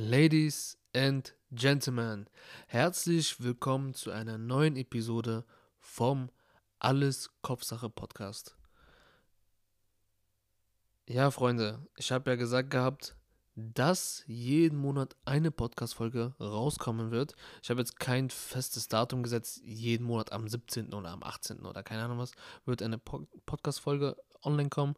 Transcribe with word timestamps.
Ladies 0.00 0.78
and 0.94 1.34
Gentlemen, 1.50 2.30
herzlich 2.68 3.42
willkommen 3.42 3.94
zu 3.94 4.12
einer 4.12 4.38
neuen 4.38 4.76
Episode 4.76 5.44
vom 5.80 6.30
Alles 6.78 7.30
Kopfsache 7.42 7.90
Podcast. 7.90 8.56
Ja, 11.08 11.32
Freunde, 11.32 11.84
ich 11.96 12.12
habe 12.12 12.30
ja 12.30 12.36
gesagt 12.36 12.70
gehabt, 12.70 13.16
dass 13.56 14.22
jeden 14.28 14.78
Monat 14.78 15.16
eine 15.24 15.50
Podcast-Folge 15.50 16.32
rauskommen 16.38 17.10
wird. 17.10 17.34
Ich 17.60 17.68
habe 17.68 17.80
jetzt 17.80 17.98
kein 17.98 18.30
festes 18.30 18.86
Datum 18.86 19.24
gesetzt. 19.24 19.60
Jeden 19.64 20.06
Monat 20.06 20.30
am 20.30 20.46
17. 20.46 20.94
oder 20.94 21.10
am 21.10 21.24
18. 21.24 21.66
oder 21.66 21.82
keine 21.82 22.04
Ahnung 22.04 22.18
was 22.18 22.30
wird 22.66 22.82
eine 22.82 22.98
Podcast-Folge 22.98 24.16
online 24.42 24.68
kommen. 24.68 24.94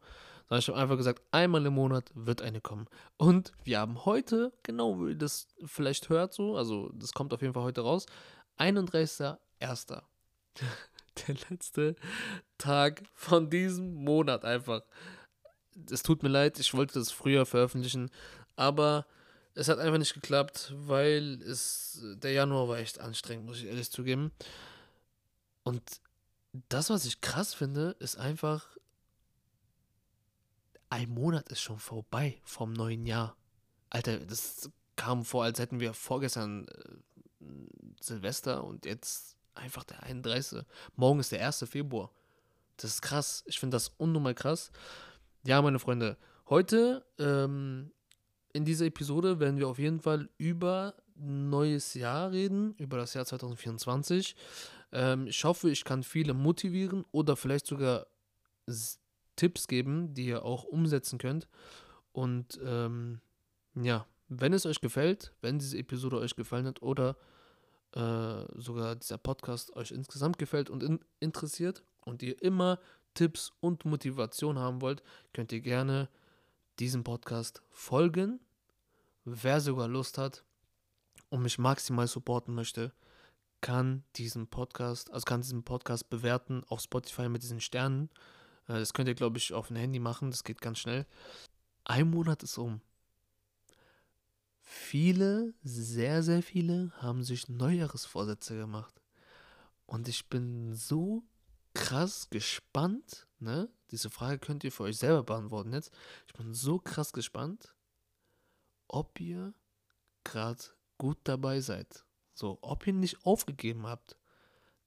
Sondern 0.47 0.59
ich 0.59 0.67
habe 0.67 0.79
einfach 0.79 0.97
gesagt, 0.97 1.21
einmal 1.31 1.65
im 1.65 1.73
Monat 1.73 2.11
wird 2.13 2.41
eine 2.41 2.61
kommen. 2.61 2.87
Und 3.17 3.53
wir 3.63 3.79
haben 3.79 4.05
heute, 4.05 4.51
genau 4.63 4.99
wie 4.99 5.11
ihr 5.11 5.17
das 5.17 5.47
vielleicht 5.65 6.09
hört 6.09 6.33
so, 6.33 6.57
also 6.57 6.89
das 6.93 7.13
kommt 7.13 7.33
auf 7.33 7.41
jeden 7.41 7.53
Fall 7.53 7.63
heute 7.63 7.81
raus, 7.81 8.05
31.01. 8.57 10.01
Der 11.27 11.35
letzte 11.49 11.95
Tag 12.57 13.03
von 13.13 13.49
diesem 13.49 13.93
Monat 13.93 14.45
einfach. 14.45 14.81
Es 15.89 16.03
tut 16.03 16.23
mir 16.23 16.29
leid, 16.29 16.59
ich 16.59 16.73
wollte 16.73 16.99
das 16.99 17.11
früher 17.11 17.45
veröffentlichen, 17.45 18.09
aber 18.55 19.05
es 19.53 19.67
hat 19.67 19.79
einfach 19.79 19.97
nicht 19.97 20.13
geklappt, 20.13 20.73
weil 20.75 21.41
es 21.41 21.99
der 22.15 22.31
Januar 22.31 22.69
war 22.69 22.77
echt 22.77 22.99
anstrengend, 22.99 23.45
muss 23.45 23.57
ich 23.59 23.65
ehrlich 23.65 23.91
zugeben. 23.91 24.31
Und 25.63 25.81
das, 26.69 26.89
was 26.89 27.05
ich 27.05 27.21
krass 27.21 27.53
finde, 27.53 27.95
ist 27.99 28.17
einfach, 28.17 28.67
ein 30.91 31.09
Monat 31.09 31.49
ist 31.49 31.61
schon 31.61 31.79
vorbei 31.79 32.39
vom 32.43 32.73
neuen 32.73 33.05
Jahr. 33.05 33.37
Alter, 33.89 34.19
das 34.19 34.69
kam 34.97 35.23
vor, 35.23 35.45
als 35.45 35.57
hätten 35.57 35.79
wir 35.79 35.93
vorgestern 35.93 36.67
äh, 36.67 37.45
Silvester 38.01 38.63
und 38.63 38.85
jetzt 38.85 39.37
einfach 39.55 39.85
der 39.85 40.03
31. 40.03 40.63
Morgen 40.97 41.21
ist 41.21 41.31
der 41.31 41.45
1. 41.45 41.65
Februar. 41.69 42.11
Das 42.75 42.91
ist 42.91 43.01
krass. 43.01 43.43
Ich 43.47 43.59
finde 43.59 43.75
das 43.75 43.89
unnormal 43.97 44.35
krass. 44.35 44.71
Ja, 45.45 45.61
meine 45.61 45.79
Freunde, 45.79 46.17
heute 46.49 47.05
ähm, 47.17 47.91
in 48.51 48.65
dieser 48.65 48.85
Episode 48.85 49.39
werden 49.39 49.57
wir 49.57 49.69
auf 49.69 49.79
jeden 49.79 50.01
Fall 50.01 50.29
über 50.37 50.93
neues 51.15 51.93
Jahr 51.93 52.31
reden, 52.31 52.75
über 52.75 52.97
das 52.97 53.13
Jahr 53.13 53.25
2024. 53.25 54.35
Ähm, 54.91 55.27
ich 55.27 55.41
hoffe, 55.45 55.69
ich 55.69 55.85
kann 55.85 56.03
viele 56.03 56.33
motivieren 56.33 57.05
oder 57.11 57.37
vielleicht 57.37 57.65
sogar 57.67 58.07
Tipps 59.35 59.67
geben, 59.67 60.13
die 60.13 60.27
ihr 60.27 60.45
auch 60.45 60.63
umsetzen 60.63 61.17
könnt. 61.17 61.47
Und 62.11 62.59
ähm, 62.63 63.21
ja, 63.75 64.05
wenn 64.27 64.53
es 64.53 64.65
euch 64.65 64.81
gefällt, 64.81 65.33
wenn 65.41 65.59
diese 65.59 65.77
Episode 65.77 66.17
euch 66.17 66.35
gefallen 66.35 66.67
hat 66.67 66.81
oder 66.81 67.15
äh, 67.93 68.45
sogar 68.55 68.95
dieser 68.95 69.17
Podcast 69.17 69.75
euch 69.75 69.91
insgesamt 69.91 70.37
gefällt 70.37 70.69
und 70.69 70.83
in 70.83 70.99
interessiert 71.19 71.83
und 72.05 72.23
ihr 72.23 72.41
immer 72.41 72.79
Tipps 73.13 73.51
und 73.59 73.85
Motivation 73.85 74.57
haben 74.57 74.81
wollt, 74.81 75.03
könnt 75.33 75.51
ihr 75.51 75.61
gerne 75.61 76.09
diesem 76.79 77.03
Podcast 77.03 77.61
folgen. 77.69 78.39
Wer 79.25 79.59
sogar 79.59 79.87
Lust 79.87 80.17
hat 80.17 80.43
und 81.29 81.41
mich 81.41 81.59
maximal 81.59 82.07
supporten 82.07 82.55
möchte, 82.55 82.93
kann 83.59 84.03
diesen 84.15 84.47
Podcast, 84.47 85.11
also 85.11 85.25
kann 85.25 85.41
diesen 85.41 85.63
Podcast 85.63 86.09
bewerten 86.09 86.63
auf 86.67 86.81
Spotify 86.81 87.29
mit 87.29 87.43
diesen 87.43 87.61
Sternen. 87.61 88.09
Äh, 88.71 88.79
das 88.79 88.93
könnt 88.93 89.07
ihr, 89.07 89.15
glaube 89.15 89.37
ich, 89.37 89.53
auf 89.53 89.67
dem 89.67 89.77
Handy 89.77 89.99
machen, 89.99 90.31
das 90.31 90.43
geht 90.43 90.61
ganz 90.61 90.79
schnell. 90.79 91.05
Ein 91.83 92.09
Monat 92.09 92.43
ist 92.43 92.57
um. 92.57 92.81
Viele, 94.61 95.53
sehr, 95.63 96.23
sehr 96.23 96.41
viele 96.41 96.91
haben 97.01 97.23
sich 97.23 97.49
Neujahresvorsätze 97.49 98.55
gemacht. 98.55 99.01
Und 99.85 100.07
ich 100.07 100.29
bin 100.29 100.73
so 100.73 101.23
krass 101.73 102.29
gespannt, 102.29 103.27
ne? 103.39 103.69
Diese 103.91 104.09
Frage 104.09 104.39
könnt 104.39 104.63
ihr 104.63 104.71
für 104.71 104.83
euch 104.83 104.97
selber 104.97 105.23
beantworten 105.23 105.73
jetzt. 105.73 105.91
Ich 106.27 106.33
bin 106.33 106.53
so 106.53 106.79
krass 106.79 107.11
gespannt, 107.11 107.75
ob 108.87 109.19
ihr 109.19 109.53
gerade 110.23 110.63
gut 110.97 111.17
dabei 111.25 111.59
seid. 111.59 112.05
So, 112.33 112.57
ob 112.61 112.87
ihr 112.87 112.93
nicht 112.93 113.25
aufgegeben 113.25 113.85
habt. 113.87 114.15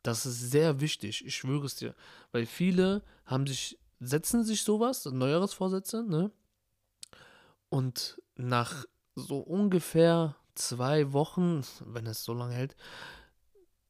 Das 0.04 0.26
ist 0.26 0.50
sehr 0.50 0.81
wichtig, 0.81 1.25
ich 1.25 1.34
schwöre 1.34 1.65
es 1.65 1.76
dir. 1.76 1.94
Weil 2.31 2.44
viele 2.44 3.03
haben 3.25 3.47
sich, 3.47 3.78
setzen 4.00 4.44
sich 4.44 4.62
sowas, 4.62 5.06
Neujahresvorsätze, 5.06 6.04
ne? 6.04 6.31
Und 7.70 8.20
nach 8.37 8.84
so 9.15 9.38
ungefähr 9.38 10.37
zwei 10.54 11.15
Wochen, 11.15 11.65
wenn 11.87 12.06
es 12.06 12.22
so 12.22 12.34
lange 12.34 12.54
hält, 12.54 12.76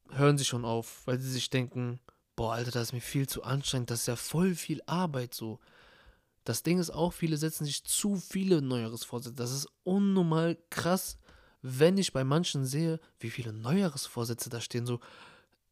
hören 0.09 0.37
sie 0.37 0.45
schon 0.45 0.63
auf, 0.63 1.05
weil 1.05 1.19
sie 1.19 1.29
sich 1.29 1.49
denken, 1.49 1.99
boah, 2.37 2.53
Alter, 2.53 2.71
das 2.71 2.83
ist 2.83 2.93
mir 2.93 3.01
viel 3.01 3.27
zu 3.27 3.43
anstrengend, 3.43 3.91
das 3.91 4.01
ist 4.01 4.07
ja 4.07 4.15
voll 4.15 4.55
viel 4.55 4.81
Arbeit 4.85 5.33
so. 5.33 5.59
Das 6.45 6.63
Ding 6.63 6.79
ist 6.79 6.91
auch, 6.91 7.11
viele 7.11 7.35
setzen 7.35 7.65
sich 7.65 7.83
zu 7.83 8.15
viele 8.15 8.61
Neujahresvorsätze. 8.61 9.35
Das 9.35 9.51
ist 9.51 9.67
unnormal 9.83 10.57
krass, 10.69 11.17
wenn 11.61 11.97
ich 11.97 12.13
bei 12.13 12.23
manchen 12.23 12.65
sehe, 12.65 13.01
wie 13.19 13.31
viele 13.31 13.51
Neujahresvorsätze 13.51 14.49
da 14.49 14.61
stehen, 14.61 14.85
so, 14.85 15.01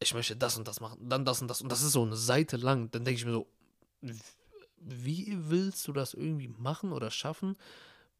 ich 0.04 0.14
möchte 0.14 0.36
das 0.36 0.56
und 0.56 0.68
das 0.68 0.80
machen, 0.80 1.08
dann 1.08 1.24
das 1.24 1.42
und 1.42 1.48
das 1.48 1.62
und 1.62 1.70
das 1.70 1.82
ist 1.82 1.92
so 1.92 2.02
eine 2.02 2.16
Seite 2.16 2.56
lang, 2.56 2.90
dann 2.90 3.04
denke 3.04 3.18
ich 3.18 3.26
mir 3.26 3.32
so, 3.32 3.46
wie 4.76 5.36
willst 5.48 5.86
du 5.88 5.92
das 5.92 6.14
irgendwie 6.14 6.48
machen 6.48 6.92
oder 6.92 7.10
schaffen? 7.10 7.56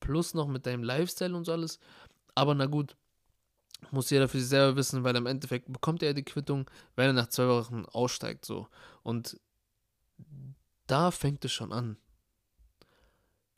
Plus 0.01 0.35
noch 0.35 0.49
mit 0.49 0.67
deinem 0.67 0.83
Lifestyle 0.83 1.37
und 1.37 1.45
so 1.45 1.53
alles. 1.53 1.79
Aber 2.35 2.55
na 2.55 2.67
gut, 2.67 2.97
muss 3.91 4.11
jeder 4.11 4.29
für 4.29 4.39
sich 4.39 4.49
selber 4.49 4.77
wissen, 4.77 5.05
weil 5.05 5.17
im 5.17 5.27
Endeffekt 5.27 5.73
bekommt 5.73 6.03
er 6.03 6.15
die 6.15 6.25
Quittung, 6.25 6.71
wenn 6.97 7.07
er 7.07 7.13
nach 7.13 7.29
zwei 7.29 7.49
Wochen 7.49 7.85
aussteigt, 7.87 8.45
so. 8.45 8.67
Und 9.03 9.39
da 10.87 11.11
fängt 11.11 11.45
es 11.45 11.53
schon 11.53 11.73
an 11.73 11.97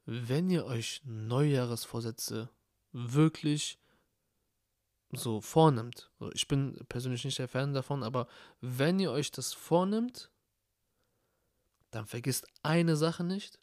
wenn 0.07 0.49
ihr 0.51 0.65
euch 0.65 1.03
Neujahresvorsätze 1.05 2.49
wirklich 2.93 3.79
so 5.12 5.41
vornimmt, 5.41 6.11
ich 6.33 6.49
bin 6.49 6.84
persönlich 6.89 7.25
nicht 7.25 7.39
der 7.39 7.49
Fan 7.49 7.72
davon, 7.72 8.03
aber 8.03 8.27
wenn 8.61 8.99
ihr 8.99 9.12
euch 9.12 9.31
das 9.31 9.53
vornimmt, 9.53 10.31
dann 11.91 12.06
vergisst 12.06 12.47
eine 12.62 12.97
Sache 12.97 13.25
nicht. 13.25 13.61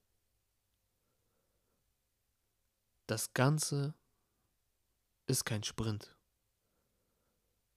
Das 3.08 3.34
Ganze 3.34 3.94
ist 5.28 5.44
kein 5.44 5.64
Sprint, 5.64 6.16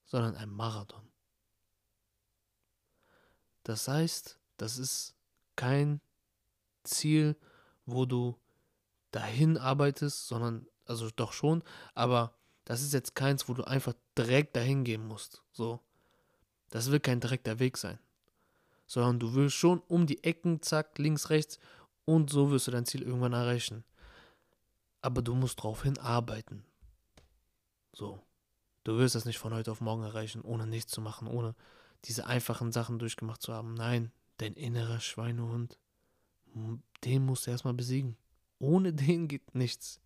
sondern 0.05 0.35
ein 0.35 0.49
Marathon. 0.49 1.11
Das 3.63 3.87
heißt, 3.87 4.39
das 4.55 4.77
ist 4.77 5.15
kein 5.57 5.99
Ziel, 6.83 7.35
wo 7.85 8.05
du 8.05 8.39
dahin 9.11 9.57
arbeitest, 9.57 10.27
sondern, 10.27 10.67
also 10.85 11.09
doch 11.09 11.33
schon, 11.33 11.63
aber 11.93 12.36
das 12.67 12.81
ist 12.81 12.93
jetzt 12.93 13.15
keins, 13.15 13.47
wo 13.47 13.53
du 13.53 13.63
einfach 13.63 13.93
direkt 14.17 14.57
dahin 14.57 14.83
gehen 14.83 15.07
musst. 15.07 15.41
So. 15.53 15.79
Das 16.69 16.91
will 16.91 16.99
kein 16.99 17.21
direkter 17.21 17.59
Weg 17.59 17.77
sein. 17.77 17.97
Sondern 18.87 19.19
du 19.19 19.35
willst 19.35 19.55
schon 19.55 19.79
um 19.87 20.05
die 20.05 20.21
Ecken, 20.25 20.61
zack, 20.61 20.97
links, 20.97 21.29
rechts 21.29 21.59
und 22.03 22.29
so 22.29 22.51
wirst 22.51 22.67
du 22.67 22.71
dein 22.71 22.85
Ziel 22.85 23.03
irgendwann 23.03 23.31
erreichen. 23.31 23.85
Aber 25.01 25.21
du 25.21 25.33
musst 25.33 25.63
drauf 25.63 25.83
hinarbeiten. 25.83 26.65
So. 27.93 28.21
Du 28.83 28.97
wirst 28.97 29.15
das 29.15 29.23
nicht 29.23 29.37
von 29.37 29.53
heute 29.53 29.71
auf 29.71 29.79
morgen 29.79 30.03
erreichen, 30.03 30.41
ohne 30.41 30.67
nichts 30.67 30.91
zu 30.91 30.99
machen, 30.99 31.29
ohne 31.29 31.55
diese 32.03 32.27
einfachen 32.27 32.73
Sachen 32.73 32.99
durchgemacht 32.99 33.41
zu 33.41 33.53
haben. 33.53 33.75
Nein, 33.75 34.11
dein 34.39 34.55
innerer 34.55 34.99
Schweinehund, 34.99 35.79
den 37.05 37.25
musst 37.25 37.47
du 37.47 37.51
erstmal 37.51 37.73
besiegen. 37.73 38.17
Ohne 38.59 38.91
den 38.91 39.29
geht 39.29 39.55
nichts. 39.55 40.01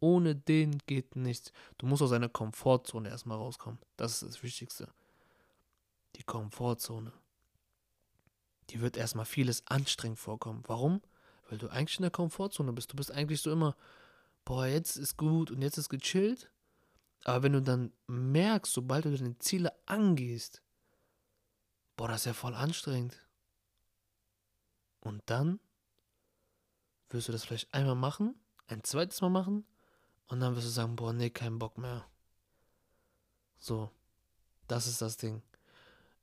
Ohne 0.00 0.34
den 0.34 0.78
geht 0.86 1.14
nichts. 1.14 1.52
Du 1.76 1.86
musst 1.86 2.02
aus 2.02 2.10
deiner 2.10 2.30
Komfortzone 2.30 3.10
erstmal 3.10 3.36
rauskommen. 3.36 3.78
Das 3.96 4.14
ist 4.14 4.22
das 4.22 4.42
Wichtigste. 4.42 4.88
Die 6.16 6.22
Komfortzone. 6.22 7.12
Die 8.70 8.80
wird 8.80 8.96
erstmal 8.96 9.26
vieles 9.26 9.66
anstrengend 9.66 10.18
vorkommen. 10.18 10.62
Warum? 10.66 11.02
Weil 11.48 11.58
du 11.58 11.68
eigentlich 11.68 11.98
in 11.98 12.02
der 12.02 12.10
Komfortzone 12.10 12.72
bist. 12.72 12.92
Du 12.92 12.96
bist 12.96 13.12
eigentlich 13.12 13.42
so 13.42 13.52
immer, 13.52 13.76
boah, 14.46 14.66
jetzt 14.66 14.96
ist 14.96 15.18
gut 15.18 15.50
und 15.50 15.60
jetzt 15.60 15.76
ist 15.76 15.90
gechillt. 15.90 16.50
Aber 17.24 17.42
wenn 17.42 17.52
du 17.52 17.60
dann 17.60 17.92
merkst, 18.06 18.72
sobald 18.72 19.04
du 19.04 19.14
deine 19.14 19.38
Ziele 19.38 19.72
angehst, 19.84 20.62
boah, 21.96 22.08
das 22.08 22.22
ist 22.22 22.26
ja 22.26 22.32
voll 22.32 22.54
anstrengend. 22.54 23.18
Und 25.00 25.22
dann 25.26 25.60
wirst 27.10 27.28
du 27.28 27.32
das 27.32 27.44
vielleicht 27.44 27.74
einmal 27.74 27.96
machen, 27.96 28.34
ein 28.66 28.82
zweites 28.82 29.20
Mal 29.20 29.30
machen 29.30 29.66
und 30.30 30.38
dann 30.38 30.54
wirst 30.54 30.66
du 30.66 30.70
sagen, 30.70 30.94
boah, 30.94 31.12
nee, 31.12 31.28
kein 31.28 31.58
Bock 31.58 31.76
mehr. 31.76 32.06
So, 33.58 33.90
das 34.68 34.86
ist 34.86 35.02
das 35.02 35.16
Ding. 35.16 35.42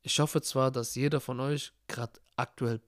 Ich 0.01 0.17
hoffe 0.21 0.41
zwar, 0.41 0.71
dass 0.71 0.95
jeder 0.95 1.19
von 1.19 1.41
euch 1.41 1.73
gerade 1.87 2.13
aktuell 2.37 2.81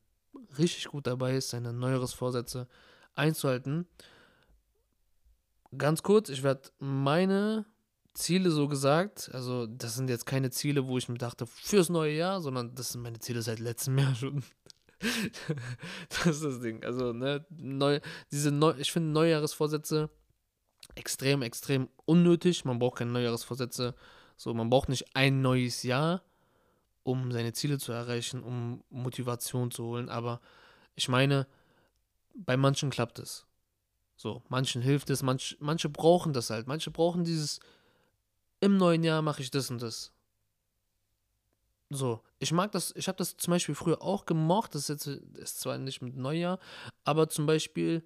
richtig 0.58 0.86
gut 0.86 1.08
dabei 1.08 1.36
ist, 1.36 1.50
seine 1.50 1.74
neueres 1.74 2.14
Vorsätze 2.14 2.68
einzuhalten. 3.16 3.86
ganz 5.78 6.04
kurz, 6.04 6.30
ich 6.30 6.42
werde 6.42 6.70
meine 6.80 7.66
Ziele 8.14 8.50
so 8.50 8.70
gesagt, 8.70 9.30
also 9.34 9.68
das 9.68 9.96
sind 9.96 10.10
jetzt 10.10 10.26
keine 10.26 10.52
Ziele, 10.52 10.88
wo 10.88 10.98
ich 10.98 11.10
mir 11.10 11.18
dachte, 11.18 11.46
fürs 11.46 11.90
neue 11.90 12.14
Jahr, 12.14 12.40
sondern 12.40 12.74
das 12.76 12.94
sind 12.94 13.02
meine 13.02 13.20
Ziele 13.20 13.42
seit 13.42 13.60
letztem 13.60 13.98
Jahr 13.98 14.16
schon. 14.16 14.42
das 16.10 16.28
ist 16.28 16.44
das 16.46 16.62
Ding. 16.62 16.84
Also, 16.86 17.12
ne, 17.12 17.46
neu, 17.50 18.00
diese 18.32 18.52
neu, 18.52 18.74
ich 18.78 18.92
finde 18.92 19.12
Neujahresvorsätze 19.12 20.10
extrem, 21.00 21.42
extrem 21.42 21.90
unnötig. 22.06 22.66
Man 22.66 22.80
braucht 22.80 23.00
keine 23.00 23.12
Neujahresvorsätze. 23.12 23.96
So, 24.38 24.54
man 24.54 24.70
braucht 24.70 24.90
nicht 24.90 25.16
ein 25.16 25.42
neues 25.42 25.84
Jahr, 25.84 26.22
um 27.04 27.32
seine 27.32 27.54
Ziele 27.54 27.80
zu 27.80 27.92
erreichen, 27.92 28.44
um 28.44 28.84
Motivation 28.90 29.72
zu 29.72 29.86
holen. 29.86 30.10
Aber 30.10 30.40
ich 30.96 31.10
meine, 31.10 31.48
bei 32.36 32.58
manchen 32.58 32.90
klappt 32.90 33.20
es. 33.20 33.46
So, 34.16 34.44
manchen 34.50 34.82
hilft 34.82 35.10
es, 35.10 35.24
manch, 35.24 35.58
manche 35.60 35.90
brauchen 35.90 36.34
das 36.34 36.50
halt. 36.50 36.68
Manche 36.68 36.92
brauchen 36.92 37.24
dieses, 37.24 37.60
im 38.60 38.78
neuen 38.78 39.04
Jahr 39.04 39.22
mache 39.22 39.42
ich 39.42 39.52
das 39.52 39.72
und 39.72 39.82
das. 39.82 40.12
So, 41.90 42.22
ich 42.38 42.52
mag 42.52 42.72
das, 42.72 42.94
ich 42.96 43.08
habe 43.08 43.18
das 43.18 43.36
zum 43.38 43.52
Beispiel 43.52 43.74
früher 43.74 44.02
auch 44.02 44.26
gemocht, 44.26 44.76
das 44.76 44.90
ist 44.90 44.90
jetzt 44.90 45.08
ist 45.08 45.60
zwar 45.60 45.78
nicht 45.80 46.02
mit 46.02 46.16
Neujahr, 46.16 46.60
aber 47.04 47.30
zum 47.30 47.48
Beispiel, 47.48 48.04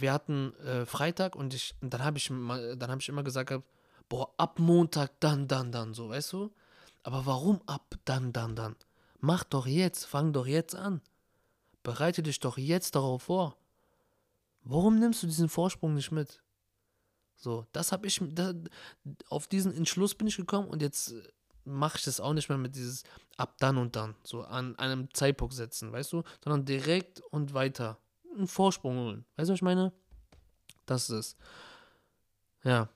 wir 0.00 0.12
hatten 0.12 0.54
äh, 0.56 0.86
Freitag 0.86 1.36
und 1.36 1.54
ich, 1.54 1.74
und 1.80 1.92
dann 1.92 2.04
habe 2.04 2.18
ich, 2.18 2.28
dann 2.28 2.90
hab 2.90 3.00
ich 3.00 3.08
immer 3.08 3.22
gesagt, 3.22 3.52
boah, 4.08 4.32
ab 4.36 4.58
Montag 4.58 5.18
dann, 5.20 5.48
dann, 5.48 5.72
dann, 5.72 5.94
so, 5.94 6.08
weißt 6.08 6.32
du? 6.32 6.52
Aber 7.02 7.26
warum 7.26 7.60
ab 7.66 7.94
dann, 8.04 8.32
dann, 8.32 8.56
dann? 8.56 8.76
Mach 9.20 9.44
doch 9.44 9.66
jetzt, 9.66 10.04
fang 10.04 10.32
doch 10.32 10.46
jetzt 10.46 10.74
an. 10.74 11.00
Bereite 11.82 12.22
dich 12.22 12.40
doch 12.40 12.58
jetzt 12.58 12.94
darauf 12.96 13.24
vor. 13.24 13.56
Warum 14.62 14.98
nimmst 14.98 15.22
du 15.22 15.26
diesen 15.26 15.48
Vorsprung 15.48 15.94
nicht 15.94 16.10
mit? 16.10 16.42
So, 17.36 17.66
das 17.72 17.92
habe 17.92 18.06
ich, 18.06 18.20
da, 18.30 18.52
auf 19.28 19.46
diesen 19.46 19.74
Entschluss 19.74 20.14
bin 20.14 20.26
ich 20.26 20.36
gekommen 20.36 20.68
und 20.68 20.82
jetzt 20.82 21.14
mache 21.64 21.98
ich 21.98 22.04
das 22.04 22.20
auch 22.20 22.32
nicht 22.32 22.48
mehr 22.48 22.58
mit 22.58 22.74
dieses 22.74 23.02
ab 23.36 23.56
dann 23.58 23.76
und 23.76 23.94
dann, 23.94 24.14
so 24.22 24.42
an 24.42 24.76
einem 24.78 25.12
Zeitpunkt 25.12 25.54
setzen, 25.54 25.92
weißt 25.92 26.12
du, 26.12 26.22
sondern 26.42 26.64
direkt 26.64 27.20
und 27.30 27.54
weiter 27.54 27.98
einen 28.36 28.48
Vorsprung 28.48 28.98
holen. 28.98 29.24
Weißt 29.36 29.48
du, 29.48 29.52
was 29.52 29.58
ich 29.58 29.62
meine? 29.62 29.92
Das 30.86 31.10
ist 31.10 31.16
es. 31.16 31.36
Ja. 32.64 32.88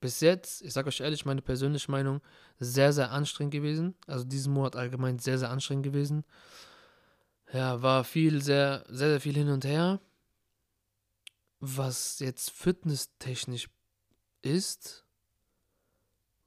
Bis 0.00 0.20
jetzt, 0.20 0.62
ich 0.62 0.72
sage 0.72 0.88
euch 0.88 1.00
ehrlich, 1.00 1.24
meine 1.24 1.40
persönliche 1.40 1.90
Meinung, 1.90 2.20
sehr, 2.58 2.92
sehr 2.92 3.10
anstrengend 3.10 3.52
gewesen. 3.52 3.94
Also 4.06 4.24
diesen 4.24 4.52
Monat 4.52 4.76
allgemein 4.76 5.18
sehr, 5.18 5.38
sehr 5.38 5.50
anstrengend 5.50 5.84
gewesen. 5.84 6.24
Ja, 7.52 7.80
war 7.82 8.04
viel, 8.04 8.42
sehr, 8.42 8.84
sehr, 8.88 9.10
sehr 9.10 9.20
viel 9.20 9.34
hin 9.34 9.48
und 9.48 9.64
her 9.64 10.00
was 11.64 12.18
jetzt 12.18 12.50
fitnesstechnisch 12.50 13.68
ist, 14.42 15.04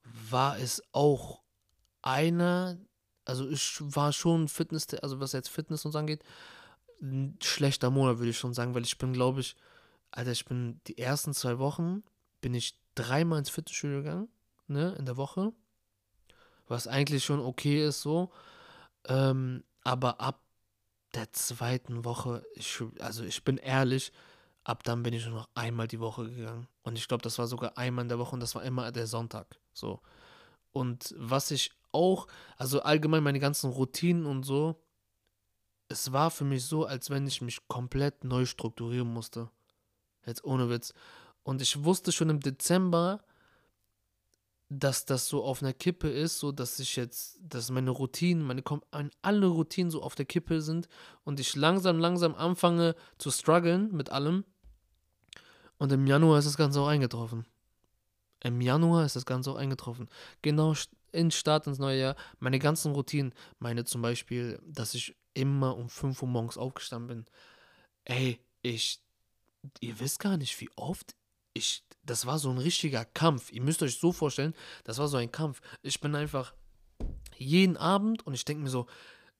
war 0.03 0.57
es 0.59 0.81
auch 0.91 1.41
einer, 2.01 2.77
also 3.25 3.49
ich 3.49 3.77
war 3.81 4.13
schon 4.13 4.47
Fitness, 4.47 4.87
also 5.01 5.19
was 5.19 5.33
jetzt 5.33 5.49
Fitness 5.49 5.85
uns 5.85 5.95
angeht, 5.95 6.23
ein 7.01 7.37
schlechter 7.41 7.89
Monat, 7.89 8.17
würde 8.19 8.29
ich 8.29 8.37
schon 8.37 8.53
sagen, 8.53 8.75
weil 8.75 8.83
ich 8.83 8.97
bin, 8.97 9.13
glaube 9.13 9.41
ich, 9.41 9.55
Alter, 10.11 10.31
ich 10.31 10.45
bin 10.45 10.79
die 10.87 10.97
ersten 10.97 11.33
zwei 11.33 11.59
Wochen, 11.59 12.03
bin 12.41 12.53
ich 12.53 12.79
dreimal 12.95 13.39
ins 13.39 13.49
Fitnessstudio 13.49 13.97
gegangen, 13.97 14.29
ne, 14.67 14.95
in 14.97 15.05
der 15.05 15.17
Woche, 15.17 15.53
was 16.67 16.87
eigentlich 16.87 17.23
schon 17.23 17.39
okay 17.39 17.85
ist 17.85 18.01
so, 18.01 18.31
ähm, 19.05 19.63
aber 19.83 20.19
ab 20.19 20.41
der 21.13 21.31
zweiten 21.33 22.03
Woche, 22.03 22.45
ich, 22.55 22.81
also 22.99 23.23
ich 23.23 23.43
bin 23.43 23.57
ehrlich, 23.57 24.11
Ab 24.67 24.83
dann 24.83 25.01
bin 25.01 25.13
ich 25.13 25.25
nur 25.25 25.35
noch 25.35 25.49
einmal 25.55 25.87
die 25.87 26.01
Woche 26.01 26.29
gegangen. 26.29 26.67
Und 26.83 26.97
ich 26.97 27.07
glaube, 27.07 27.23
das 27.23 27.39
war 27.39 27.47
sogar 27.47 27.77
einmal 27.77 28.03
in 28.03 28.09
der 28.09 28.19
Woche 28.19 28.33
und 28.33 28.41
das 28.41 28.53
war 28.53 28.63
immer 28.63 28.91
der 28.91 29.07
Sonntag. 29.07 29.57
So. 29.71 30.01
Und 30.73 31.15
was 31.17 31.51
ich 31.51 31.71
auch, 31.93 32.27
also 32.57 32.81
allgemein 32.81 33.23
meine 33.23 33.39
ganzen 33.39 33.71
Routinen 33.71 34.25
und 34.25 34.43
so, 34.43 34.75
es 35.89 36.11
war 36.11 36.31
für 36.31 36.43
mich 36.43 36.65
so, 36.65 36.85
als 36.85 37.09
wenn 37.09 37.27
ich 37.27 37.41
mich 37.41 37.67
komplett 37.67 38.23
neu 38.23 38.45
strukturieren 38.45 39.11
musste. 39.11 39.49
Jetzt 40.25 40.43
ohne 40.43 40.69
Witz. 40.69 40.93
Und 41.43 41.61
ich 41.61 41.83
wusste 41.83 42.11
schon 42.11 42.29
im 42.29 42.41
Dezember, 42.41 43.21
dass 44.69 45.05
das 45.05 45.29
so 45.29 45.43
auf 45.43 45.63
einer 45.63 45.73
Kippe 45.73 46.09
ist, 46.09 46.39
so 46.39 46.51
dass 46.51 46.79
ich 46.79 46.97
jetzt, 46.97 47.39
dass 47.41 47.71
meine 47.71 47.91
Routinen, 47.91 48.43
meine 48.43 48.63
alle 49.21 49.47
Routinen 49.47 49.91
so 49.91 50.03
auf 50.03 50.15
der 50.15 50.25
Kippe 50.25 50.61
sind 50.61 50.89
und 51.23 51.39
ich 51.39 51.55
langsam, 51.55 51.99
langsam 51.99 52.35
anfange 52.35 52.95
zu 53.17 53.31
strugglen 53.31 53.95
mit 53.95 54.09
allem 54.09 54.43
und 55.77 55.91
im 55.91 56.07
Januar 56.07 56.39
ist 56.39 56.45
das 56.45 56.57
Ganze 56.57 56.81
auch 56.81 56.87
eingetroffen. 56.87 57.45
Im 58.43 58.61
Januar 58.61 59.05
ist 59.05 59.15
das 59.15 59.25
Ganze 59.25 59.51
auch 59.51 59.55
eingetroffen. 59.55 60.09
Genau 60.41 60.73
in 61.11 61.31
Start 61.31 61.67
ins 61.67 61.79
neue 61.79 61.99
Jahr. 61.99 62.15
Meine 62.39 62.59
ganzen 62.59 62.93
Routinen, 62.93 63.33
meine 63.59 63.85
zum 63.85 64.01
Beispiel, 64.01 64.59
dass 64.65 64.93
ich 64.93 65.15
immer 65.33 65.77
um 65.77 65.89
5 65.89 66.21
Uhr 66.21 66.27
morgens 66.27 66.57
aufgestanden 66.57 67.07
bin. 67.07 67.25
Ey, 68.05 68.39
ich, 68.61 69.01
ihr 69.79 69.99
wisst 69.99 70.19
gar 70.19 70.37
nicht, 70.37 70.59
wie 70.59 70.69
oft 70.75 71.15
ich, 71.53 71.83
das 72.03 72.25
war 72.25 72.39
so 72.39 72.49
ein 72.49 72.57
richtiger 72.57 73.05
Kampf. 73.05 73.51
Ihr 73.51 73.61
müsst 73.61 73.81
euch 73.83 73.99
so 73.99 74.11
vorstellen, 74.11 74.53
das 74.83 74.97
war 74.97 75.07
so 75.07 75.17
ein 75.17 75.31
Kampf. 75.31 75.61
Ich 75.81 75.99
bin 75.99 76.15
einfach 76.15 76.53
jeden 77.37 77.77
Abend 77.77 78.25
und 78.25 78.33
ich 78.33 78.45
denke 78.45 78.63
mir 78.63 78.69
so, 78.69 78.87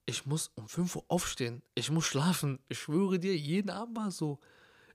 ich 0.06 0.24
muss 0.26 0.50
um 0.54 0.68
5 0.68 0.96
Uhr 0.96 1.04
aufstehen. 1.08 1.62
Ich 1.74 1.90
muss 1.90 2.06
schlafen. 2.06 2.58
Ich 2.68 2.78
schwöre 2.78 3.18
dir, 3.18 3.36
jeden 3.36 3.70
Abend 3.70 3.96
war 3.96 4.08
es 4.08 4.16
so. 4.16 4.38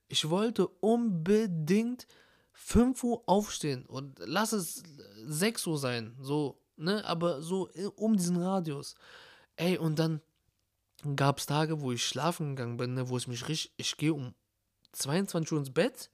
Ich 0.08 0.30
wollte 0.30 0.68
unbedingt 0.68 2.08
5 2.54 3.04
Uhr 3.04 3.24
aufstehen 3.26 3.86
und 3.86 4.20
lass 4.20 4.54
es 4.54 4.84
6 5.26 5.68
Uhr 5.68 5.78
sein, 5.78 6.16
so, 6.20 6.62
ne, 6.84 7.04
aber 7.06 7.42
so 7.42 7.70
um 7.96 8.18
diesen 8.18 8.38
Radius. 8.38 8.96
Ey, 9.56 9.78
und 9.78 10.00
dann 10.00 10.22
gab 11.16 11.40
es 11.40 11.46
Tage, 11.46 11.82
wo 11.82 11.92
ich 11.92 12.06
schlafen 12.06 12.56
gegangen 12.56 12.78
bin, 12.78 12.94
ne, 12.94 13.10
wo 13.10 13.18
ich 13.18 13.28
mich 13.28 13.48
richtig, 13.48 13.74
ich 13.78 13.98
gehe 13.98 14.14
um 14.14 14.34
22 14.94 15.52
Uhr 15.52 15.60
ins 15.60 15.74
Bett 15.74 16.10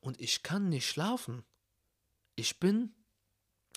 und 0.00 0.20
ich 0.20 0.42
kann 0.42 0.68
nicht 0.68 0.88
schlafen. 0.88 1.44
Ich 2.36 2.58
bin 2.60 2.92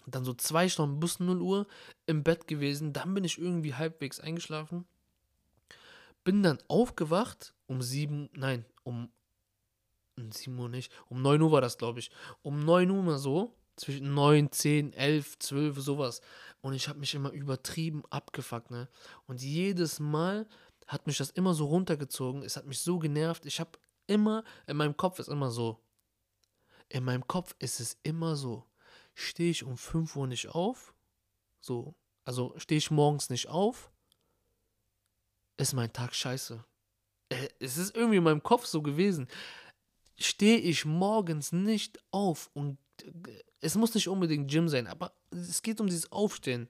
dann 0.08 0.26
so 0.26 0.34
zwei 0.34 0.70
Stunden 0.70 1.00
bis 1.00 1.20
0 1.20 1.42
Uhr 1.42 1.68
im 2.06 2.24
Bett 2.24 2.48
gewesen, 2.48 2.94
dann 2.94 3.14
bin 3.14 3.24
ich 3.24 3.38
irgendwie 3.38 3.76
halbwegs 3.76 4.20
eingeschlafen. 4.20 4.86
Bin 6.24 6.44
dann 6.44 6.60
aufgewacht 6.68 7.54
um 7.68 7.82
7, 7.82 8.30
nein, 8.34 8.66
um 8.84 9.10
7 10.18 10.58
Uhr 10.58 10.70
nicht. 10.70 10.92
Um 11.10 11.22
9 11.22 11.42
Uhr 11.42 11.52
war 11.52 11.62
das, 11.62 11.78
glaube 11.78 12.00
ich. 12.00 12.12
Um 12.42 12.60
9 12.60 12.90
Uhr 12.90 13.04
mal 13.04 13.18
so. 13.18 13.54
Zwischen 13.78 14.14
9, 14.14 14.52
10, 14.52 14.94
11, 14.94 15.40
12, 15.40 15.80
sowas. 15.80 16.22
Und 16.62 16.74
ich 16.74 16.90
habe 16.90 17.00
mich 17.00 17.14
immer 17.14 17.32
übertrieben 17.32 18.04
abgefuckt, 18.10 18.72
ne? 18.72 18.90
Und 19.26 19.42
jedes 19.42 20.00
Mal 20.00 20.48
hat 20.88 21.08
mich 21.08 21.18
das 21.18 21.30
immer 21.32 21.54
so 21.54 21.66
runtergezogen. 21.66 22.44
Es 22.44 22.58
hat 22.58 22.66
mich 22.66 22.80
so 22.80 23.00
genervt. 23.00 23.46
Ich 23.46 23.60
habe 23.60 23.72
immer, 24.08 24.44
in 24.68 24.78
meinem 24.78 24.98
Kopf 24.98 25.20
ist 25.20 25.30
immer 25.30 25.52
so. 25.52 25.80
In 26.90 27.04
meinem 27.04 27.28
Kopf 27.28 27.56
ist 27.60 27.80
es 27.80 27.98
immer 28.04 28.36
so. 28.36 28.66
Stehe 29.14 29.52
ich 29.52 29.64
um 29.64 29.78
5 29.78 30.16
Uhr 30.16 30.28
nicht 30.28 30.50
auf? 30.50 30.94
So. 31.60 31.96
Also 32.26 32.54
stehe 32.58 32.78
ich 32.78 32.92
morgens 32.92 33.30
nicht 33.30 33.48
auf? 33.48 33.92
Ist 35.58 35.74
mein 35.74 35.94
Tag 35.94 36.14
scheiße. 36.14 36.64
Äh, 37.30 37.48
es 37.60 37.78
ist 37.78 37.96
irgendwie 37.96 38.18
in 38.18 38.24
meinem 38.24 38.44
Kopf 38.44 38.66
so 38.66 38.82
gewesen 38.82 39.28
stehe 40.18 40.58
ich 40.58 40.86
morgens 40.86 41.52
nicht 41.52 42.00
auf 42.12 42.50
und 42.54 42.78
es 43.62 43.76
muss 43.76 43.94
nicht 43.94 44.08
unbedingt 44.08 44.50
Gym 44.50 44.70
sein, 44.70 44.88
aber 44.88 45.14
es 45.32 45.62
geht 45.62 45.82
um 45.82 45.88
dieses 45.88 46.12
Aufstehen 46.12 46.68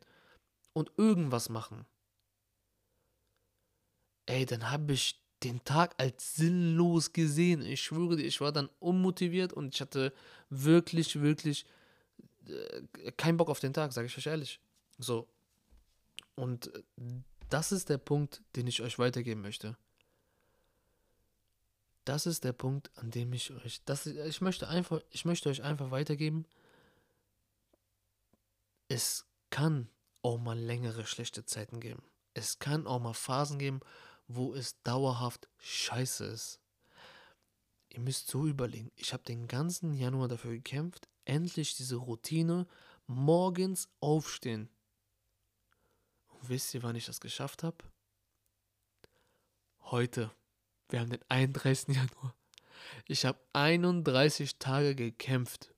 und 0.74 0.92
irgendwas 0.98 1.50
machen. 1.50 1.86
Ey, 4.26 4.46
dann 4.46 4.70
habe 4.70 4.94
ich 4.94 5.22
den 5.44 5.64
Tag 5.64 5.96
als 5.98 6.36
sinnlos 6.36 7.14
gesehen. 7.14 7.62
Ich 7.62 7.82
schwöre 7.82 8.18
dir, 8.18 8.26
ich 8.26 8.42
war 8.42 8.52
dann 8.52 8.70
unmotiviert 8.80 9.54
und 9.54 9.76
ich 9.76 9.82
hatte 9.82 10.14
wirklich, 10.50 11.22
wirklich 11.22 11.66
äh, 12.48 13.12
keinen 13.12 13.38
Bock 13.38 13.50
auf 13.50 13.60
den 13.60 13.74
Tag, 13.74 13.94
sage 13.94 14.08
ich 14.08 14.18
euch 14.18 14.26
ehrlich. 14.26 14.60
So. 14.98 15.28
Und 16.36 16.72
das 17.50 17.72
ist 17.72 17.90
der 17.90 17.98
Punkt, 17.98 18.42
den 18.56 18.68
ich 18.68 18.82
euch 18.82 19.00
weitergeben 19.00 19.42
möchte 19.42 19.78
das 22.08 22.26
ist 22.26 22.44
der 22.44 22.54
Punkt, 22.54 22.90
an 22.96 23.12
dem 23.12 23.34
ich 23.34 23.52
euch, 23.52 23.82
das, 23.86 24.06
ich 24.06 24.42
möchte 24.42 24.68
einfach, 24.68 25.02
ich 25.12 25.26
möchte 25.26 25.50
euch 25.50 25.64
einfach 25.64 25.92
weitergeben. 25.92 26.46
Es 28.88 29.26
kann 29.50 29.90
auch 30.22 30.38
mal 30.38 30.58
längere 30.58 31.06
schlechte 31.06 31.46
Zeiten 31.46 31.80
geben. 31.80 32.02
Es 32.34 32.60
kann 32.60 32.88
auch 32.88 33.00
mal 33.00 33.14
Phasen 33.14 33.60
geben, 33.60 33.82
wo 34.28 34.54
es 34.54 34.82
dauerhaft 34.84 35.50
scheiße 35.58 36.26
ist. 36.26 36.60
Ihr 37.90 38.00
müsst 38.00 38.28
so 38.28 38.46
überlegen, 38.46 38.92
ich 38.96 39.12
habe 39.12 39.24
den 39.24 39.48
ganzen 39.48 39.94
Januar 39.94 40.28
dafür 40.28 40.52
gekämpft, 40.52 41.08
endlich 41.26 41.76
diese 41.76 41.96
Routine 41.96 42.68
morgens 43.08 43.90
aufstehen. 44.00 44.70
Und 46.28 46.50
wisst 46.50 46.74
ihr, 46.74 46.84
wann 46.84 46.96
ich 46.96 47.06
das 47.06 47.20
geschafft 47.20 47.64
habe? 47.64 47.78
Heute. 49.82 50.32
Wir 50.90 51.02
haben 51.02 51.10
den 51.10 51.24
31. 51.30 51.96
Januar. 51.96 52.34
Ich 53.08 53.26
habe 53.26 53.40
31 53.54 54.58
Tage 54.60 54.96
gekämpft. 54.96 55.74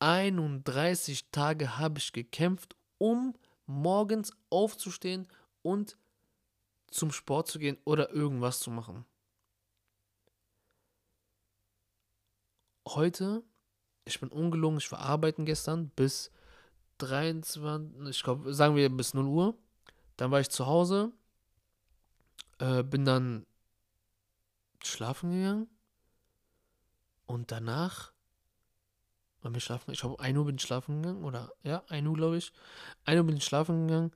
31 0.00 1.30
Tage 1.30 1.78
habe 1.78 1.98
ich 1.98 2.12
gekämpft, 2.12 2.74
um 2.98 3.34
morgens 3.66 4.32
aufzustehen 4.50 5.28
und 5.62 5.96
zum 6.90 7.12
Sport 7.12 7.48
zu 7.48 7.58
gehen 7.58 7.78
oder 7.84 8.10
irgendwas 8.10 8.58
zu 8.60 8.70
machen. 8.70 9.04
Heute, 12.88 13.44
ich 14.04 14.18
bin 14.18 14.28
ungelogen, 14.30 14.78
ich 14.78 14.90
war 14.90 14.98
arbeiten 14.98 15.44
gestern 15.44 15.88
bis 15.90 16.32
23, 16.98 18.08
ich 18.08 18.22
glaube, 18.22 18.52
sagen 18.52 18.74
wir 18.74 18.90
bis 18.90 19.14
0 19.14 19.26
Uhr. 19.26 19.58
Dann 20.16 20.32
war 20.32 20.40
ich 20.40 20.50
zu 20.50 20.66
Hause, 20.66 21.12
äh, 22.58 22.82
bin 22.82 23.04
dann 23.04 23.46
schlafen 24.86 25.32
gegangen 25.32 25.68
und 27.26 27.50
danach 27.50 28.12
bin 29.42 29.54
ich 29.54 29.64
schlafen? 29.64 29.90
Ich 29.90 30.00
glaube, 30.00 30.22
1 30.22 30.38
Uhr 30.38 30.44
bin 30.46 30.56
ich 30.56 30.62
schlafen 30.62 31.02
gegangen 31.02 31.24
oder 31.24 31.52
ja, 31.62 31.82
1 31.88 32.06
Uhr 32.06 32.14
glaube 32.14 32.36
ich. 32.36 32.52
1 33.04 33.18
Uhr 33.18 33.26
bin 33.26 33.36
ich 33.36 33.44
schlafen 33.44 33.88
gegangen 33.88 34.12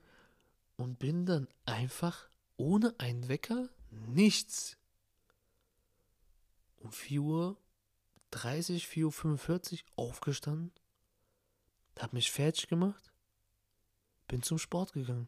und 0.77 0.99
bin 0.99 1.25
dann 1.25 1.47
einfach 1.65 2.29
ohne 2.55 2.95
einen 2.97 3.27
Wecker 3.27 3.69
nichts. 3.89 4.77
Um 6.77 6.91
4 6.91 7.21
Uhr 7.21 7.57
30, 8.31 8.87
4 8.87 9.05
Uhr 9.05 9.11
45 9.11 9.85
aufgestanden, 9.95 10.71
hab 11.97 12.13
mich 12.13 12.31
fertig 12.31 12.67
gemacht, 12.67 13.11
bin 14.27 14.43
zum 14.43 14.57
Sport 14.57 14.93
gegangen. 14.93 15.27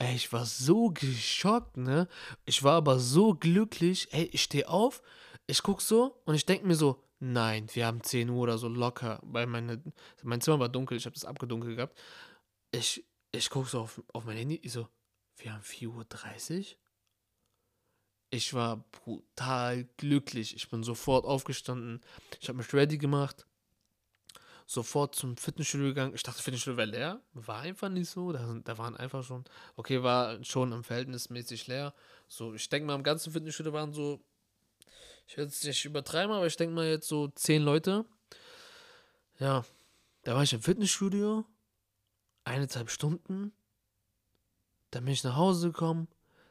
Ey, 0.00 0.14
ich 0.14 0.32
war 0.32 0.46
so 0.46 0.90
geschockt, 0.90 1.76
ne? 1.76 2.06
Ich 2.44 2.62
war 2.62 2.74
aber 2.74 3.00
so 3.00 3.34
glücklich. 3.34 4.06
Ey, 4.12 4.26
ich 4.32 4.44
stehe 4.44 4.68
auf, 4.68 5.02
ich 5.48 5.60
guck 5.62 5.82
so 5.82 6.22
und 6.24 6.36
ich 6.36 6.46
denke 6.46 6.68
mir 6.68 6.76
so, 6.76 7.02
nein, 7.18 7.66
wir 7.72 7.84
haben 7.84 8.04
10 8.04 8.30
Uhr 8.30 8.42
oder 8.42 8.58
so 8.58 8.68
locker, 8.68 9.18
weil 9.24 9.46
meine, 9.46 9.82
mein 10.22 10.40
Zimmer 10.40 10.60
war 10.60 10.68
dunkel, 10.68 10.96
ich 10.96 11.04
habe 11.04 11.14
das 11.14 11.24
abgedunkelt 11.24 11.74
gehabt. 11.74 11.98
Ich, 12.70 13.04
ich 13.32 13.50
guck 13.50 13.68
so 13.68 13.80
auf, 13.80 14.00
auf 14.12 14.24
mein 14.24 14.36
Handy, 14.36 14.60
ich 14.62 14.70
so, 14.70 14.88
wir 15.38 15.52
haben 15.52 15.62
4.30 15.62 16.58
Uhr? 16.58 16.64
Ich 18.30 18.54
war 18.54 18.84
brutal 18.92 19.88
glücklich. 19.96 20.54
Ich 20.54 20.70
bin 20.70 20.84
sofort 20.84 21.24
aufgestanden. 21.24 22.02
Ich 22.40 22.48
habe 22.48 22.58
mich 22.58 22.72
ready 22.72 22.98
gemacht. 22.98 23.47
Sofort 24.70 25.14
zum 25.14 25.38
Fitnessstudio 25.38 25.86
gegangen. 25.86 26.14
Ich 26.14 26.22
dachte, 26.22 26.42
Fitnessstudio 26.42 26.76
wäre 26.76 26.90
leer. 26.90 27.22
War 27.32 27.60
einfach 27.60 27.88
nicht 27.88 28.10
so. 28.10 28.32
Da, 28.32 28.60
da 28.62 28.76
waren 28.76 28.96
einfach 28.98 29.24
schon, 29.24 29.44
okay, 29.76 30.02
war 30.02 30.44
schon 30.44 30.72
im 30.72 30.84
Verhältnismäßig 30.84 31.68
leer. 31.68 31.94
So, 32.26 32.52
ich 32.52 32.68
denke 32.68 32.86
mal, 32.86 32.94
im 32.94 33.02
ganzen 33.02 33.32
Fitnessstudio 33.32 33.72
waren 33.72 33.94
so, 33.94 34.20
ich 35.26 35.38
werde 35.38 35.48
es 35.48 35.64
nicht 35.64 35.84
übertreiben, 35.86 36.36
aber 36.36 36.46
ich 36.46 36.56
denke 36.56 36.74
mal 36.74 36.86
jetzt 36.86 37.08
so 37.08 37.28
zehn 37.28 37.62
Leute. 37.62 38.04
Ja, 39.38 39.64
da 40.24 40.34
war 40.34 40.42
ich 40.42 40.52
im 40.52 40.60
Fitnessstudio. 40.60 41.46
Eineinhalb 42.44 42.90
Stunden. 42.90 43.52
Dann 44.90 45.04
bin 45.04 45.14
ich 45.14 45.24
nach 45.24 45.36
Hause 45.36 45.68
gekommen 45.68 46.08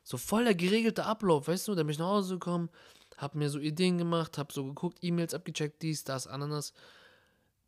so 0.08 0.16
voll 0.16 0.46
der 0.46 0.56
geregelte 0.56 1.04
Ablauf, 1.04 1.50
weißt 1.50 1.68
du? 1.68 1.76
Da 1.76 1.84
bin 1.84 1.90
ich 1.90 2.00
nach 2.00 2.08
Hause 2.08 2.36
gekommen, 2.36 2.70
hab 3.18 3.36
mir 3.36 3.50
so 3.50 3.60
Ideen 3.60 3.98
gemacht, 3.98 4.38
hab 4.38 4.54
so 4.54 4.64
geguckt, 4.64 5.00
E-Mails 5.02 5.34
abgecheckt, 5.34 5.82
dies, 5.82 6.06
das, 6.06 6.28
Ananas. 6.28 6.72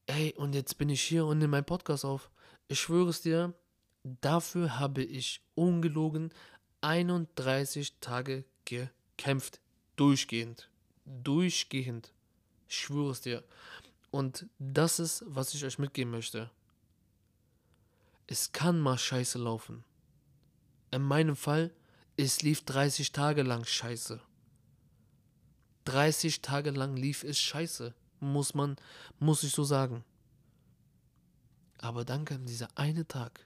Ey, 0.10 0.34
und 0.38 0.56
jetzt 0.56 0.80
bin 0.80 0.90
ich 0.90 1.04
hier 1.04 1.28
und 1.28 1.38
nehme 1.38 1.52
meinen 1.52 1.66
Podcast 1.66 2.04
auf. 2.04 2.32
Ich 2.68 2.80
schwöre 2.80 3.12
es 3.12 3.22
dir, 3.22 3.54
dafür 4.04 4.80
habe 4.80 5.04
ich 5.04 5.44
ungelogen 5.54 6.34
31 6.82 8.00
Tage 8.00 8.44
gekämpft. 8.66 9.62
Durchgehend. 9.98 10.68
Durchgehend. 11.06 12.12
Ich 12.68 12.78
schwöre 12.78 13.12
es 13.12 13.22
dir. 13.22 13.44
Und 14.10 14.48
das 14.58 14.98
ist, 14.98 15.24
was 15.28 15.54
ich 15.54 15.64
euch 15.64 15.78
mitgeben 15.78 16.10
möchte. 16.10 16.50
Es 18.26 18.52
kann 18.52 18.80
mal 18.80 18.98
scheiße 18.98 19.38
laufen. 19.38 19.84
In 20.90 21.04
meinem 21.04 21.36
Fall 21.36 21.72
es 22.18 22.42
lief 22.42 22.66
30 22.66 23.12
Tage 23.12 23.44
lang 23.44 23.64
scheiße. 23.64 24.20
30 25.86 26.42
Tage 26.42 26.72
lang 26.72 26.98
lief 26.98 27.24
es 27.24 27.38
scheiße, 27.40 27.94
muss 28.20 28.54
man, 28.54 28.76
muss 29.20 29.44
ich 29.44 29.52
so 29.52 29.64
sagen. 29.64 30.04
Aber 31.78 32.04
dann 32.06 32.26
kam 32.26 32.46
dieser 32.46 32.68
eine 32.76 33.08
Tag 33.08 33.46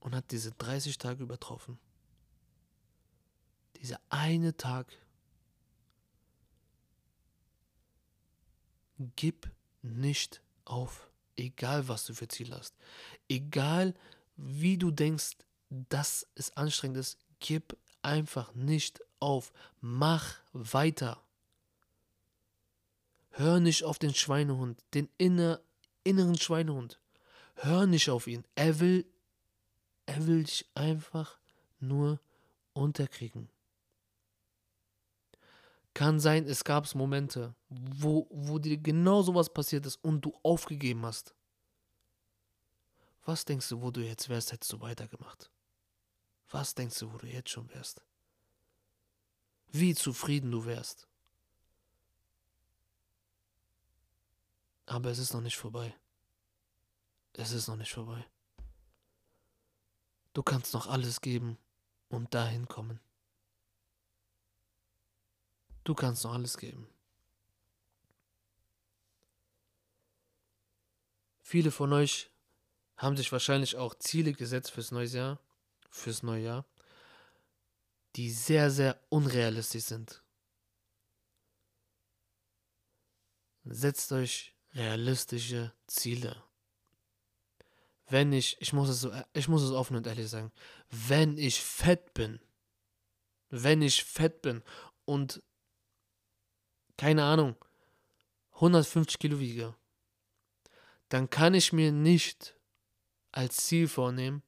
und 0.00 0.14
hat 0.14 0.30
diese 0.30 0.52
30 0.52 0.98
Tage 0.98 1.22
übertroffen. 1.22 1.78
Dieser 3.76 4.00
eine 4.10 4.56
Tag. 4.56 4.92
Gib 9.16 9.50
nicht 9.80 10.42
auf, 10.66 11.10
egal 11.36 11.88
was 11.88 12.04
du 12.04 12.12
für 12.12 12.28
Ziel 12.28 12.52
hast. 12.52 12.74
Egal 13.28 13.94
wie 14.36 14.76
du 14.76 14.90
denkst, 14.90 15.38
dass 15.70 16.26
es 16.34 16.54
anstrengend 16.56 16.98
ist, 16.98 17.18
Gib 17.40 17.76
einfach 18.02 18.54
nicht 18.54 19.00
auf. 19.18 19.52
Mach 19.80 20.36
weiter. 20.52 21.20
Hör 23.30 23.60
nicht 23.60 23.84
auf 23.84 23.98
den 23.98 24.14
Schweinehund, 24.14 24.82
den 24.94 25.08
inner, 25.18 25.60
inneren 26.04 26.38
Schweinehund. 26.38 27.00
Hör 27.54 27.86
nicht 27.86 28.10
auf 28.10 28.26
ihn. 28.26 28.44
Er 28.54 28.80
will, 28.80 29.06
er 30.06 30.26
will 30.26 30.44
dich 30.44 30.68
einfach 30.74 31.38
nur 31.78 32.20
unterkriegen. 32.72 33.48
Kann 35.94 36.20
sein, 36.20 36.46
es 36.46 36.64
gab 36.64 36.92
Momente, 36.94 37.54
wo, 37.68 38.26
wo 38.30 38.58
dir 38.58 38.76
genau 38.76 39.22
sowas 39.22 39.52
passiert 39.52 39.86
ist 39.86 39.96
und 40.02 40.24
du 40.24 40.32
aufgegeben 40.42 41.04
hast. 41.04 41.34
Was 43.24 43.44
denkst 43.44 43.68
du, 43.68 43.82
wo 43.82 43.90
du 43.90 44.00
jetzt 44.00 44.28
wärst, 44.28 44.52
hättest 44.52 44.72
du 44.72 44.80
weitergemacht? 44.80 45.50
Was 46.50 46.74
denkst 46.74 46.98
du, 46.98 47.12
wo 47.12 47.18
du 47.18 47.26
jetzt 47.26 47.50
schon 47.50 47.68
wärst? 47.70 48.02
Wie 49.68 49.94
zufrieden 49.94 50.50
du 50.50 50.64
wärst? 50.64 51.06
Aber 54.90 55.08
es 55.08 55.20
ist 55.20 55.32
noch 55.32 55.40
nicht 55.40 55.56
vorbei. 55.56 55.94
Es 57.34 57.52
ist 57.52 57.68
noch 57.68 57.76
nicht 57.76 57.92
vorbei. 57.92 58.26
Du 60.32 60.42
kannst 60.42 60.74
noch 60.74 60.88
alles 60.88 61.20
geben 61.20 61.58
und 62.08 62.34
dahin 62.34 62.66
kommen. 62.66 62.98
Du 65.84 65.94
kannst 65.94 66.24
noch 66.24 66.34
alles 66.34 66.58
geben. 66.58 66.88
Viele 71.40 71.70
von 71.70 71.92
euch 71.92 72.28
haben 72.96 73.16
sich 73.16 73.30
wahrscheinlich 73.30 73.76
auch 73.76 73.94
Ziele 73.94 74.32
gesetzt 74.32 74.72
fürs 74.72 74.90
neue 74.90 75.06
Jahr 75.06 75.38
fürs 75.88 76.24
neue 76.24 76.42
Jahr, 76.42 76.66
die 78.16 78.32
sehr, 78.32 78.72
sehr 78.72 79.00
unrealistisch 79.08 79.84
sind. 79.84 80.20
Setzt 83.64 84.10
euch 84.10 84.56
realistische 84.74 85.72
Ziele. 85.86 86.42
Wenn 88.08 88.32
ich, 88.32 88.56
ich 88.60 88.72
muss 88.72 88.88
es 88.88 89.08
ich 89.32 89.48
muss 89.48 89.62
es 89.62 89.70
offen 89.70 89.96
und 89.96 90.06
ehrlich 90.06 90.28
sagen, 90.28 90.52
wenn 90.90 91.38
ich 91.38 91.60
fett 91.60 92.12
bin, 92.14 92.40
wenn 93.50 93.82
ich 93.82 94.04
fett 94.04 94.42
bin 94.42 94.62
und 95.04 95.42
keine 96.96 97.24
Ahnung, 97.24 97.56
150 98.54 99.18
Kilo 99.18 99.38
wiege, 99.38 99.74
dann 101.08 101.30
kann 101.30 101.54
ich 101.54 101.72
mir 101.72 101.92
nicht 101.92 102.56
als 103.32 103.56
Ziel 103.56 103.88
vornehmen, 103.88 104.42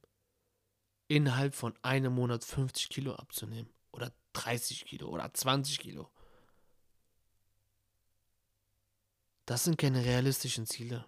innerhalb 1.07 1.55
von 1.55 1.73
einem 1.81 2.13
Monat 2.13 2.43
50 2.43 2.89
Kilo 2.89 3.13
abzunehmen. 3.15 3.71
Oder 3.91 4.11
30 4.33 4.85
Kilo 4.85 5.09
oder 5.09 5.31
20 5.33 5.79
Kilo. 5.79 6.09
Das 9.53 9.65
sind 9.65 9.77
keine 9.77 10.03
realistischen 10.03 10.65
Ziele. 10.65 11.05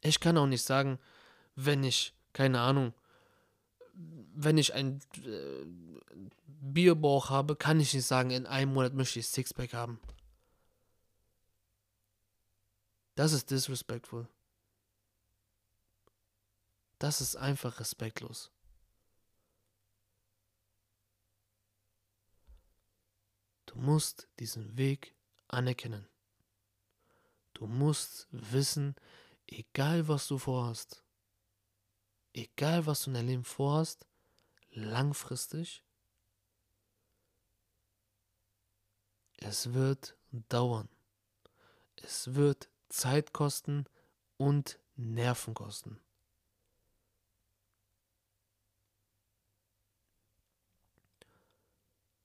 Ich 0.00 0.18
kann 0.18 0.36
auch 0.36 0.48
nicht 0.48 0.64
sagen, 0.64 0.98
wenn 1.54 1.84
ich, 1.84 2.12
keine 2.32 2.60
Ahnung, 2.60 2.92
wenn 3.92 4.58
ich 4.58 4.74
ein 4.74 5.00
äh, 5.24 5.64
Bierbauch 6.44 7.30
habe, 7.30 7.54
kann 7.54 7.78
ich 7.78 7.94
nicht 7.94 8.04
sagen, 8.04 8.32
in 8.32 8.46
einem 8.46 8.72
Monat 8.72 8.94
möchte 8.94 9.20
ich 9.20 9.28
Sixpack 9.28 9.74
haben. 9.74 10.00
Das 13.14 13.32
ist 13.32 13.52
disrespectful. 13.52 14.26
Das 16.98 17.20
ist 17.20 17.36
einfach 17.36 17.78
respektlos. 17.78 18.50
Du 23.66 23.78
musst 23.78 24.26
diesen 24.40 24.76
Weg 24.76 25.14
anerkennen. 25.46 26.08
Du 27.54 27.66
musst 27.66 28.28
wissen, 28.30 28.94
egal 29.46 30.06
was 30.08 30.28
du 30.28 30.38
vorhast, 30.38 31.02
egal 32.32 32.86
was 32.86 33.02
du 33.02 33.10
in 33.10 33.14
deinem 33.14 33.28
Leben 33.28 33.44
vorhast, 33.44 34.06
langfristig, 34.70 35.84
Es 39.46 39.74
wird 39.74 40.16
dauern. 40.48 40.88
Es 41.96 42.34
wird 42.34 42.70
Zeit 42.88 43.34
kosten 43.34 43.84
und 44.38 44.78
Nerven 44.96 45.52
kosten. 45.52 46.00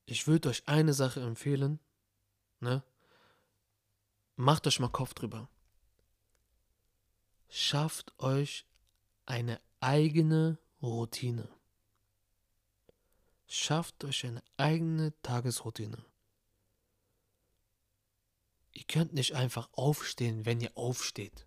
Ich 0.06 0.28
würde 0.28 0.48
euch 0.48 0.66
eine 0.66 0.94
Sache 0.94 1.20
empfehlen, 1.20 1.82
ne? 2.62 2.84
Macht 4.42 4.66
euch 4.68 4.80
mal 4.80 4.88
Kopf 4.88 5.14
drüber. 5.14 5.50
Schafft 7.50 8.18
euch 8.20 8.66
eine 9.26 9.60
eigene 9.82 10.58
Routine. 10.82 11.50
Schafft 13.48 14.02
euch 14.06 14.26
eine 14.26 14.42
eigene 14.56 15.12
Tagesroutine. 15.24 16.06
Ihr 18.72 18.86
könnt 18.86 19.12
nicht 19.12 19.36
einfach 19.36 19.68
aufstehen, 19.74 20.46
wenn 20.46 20.62
ihr 20.62 20.72
aufsteht. 20.78 21.46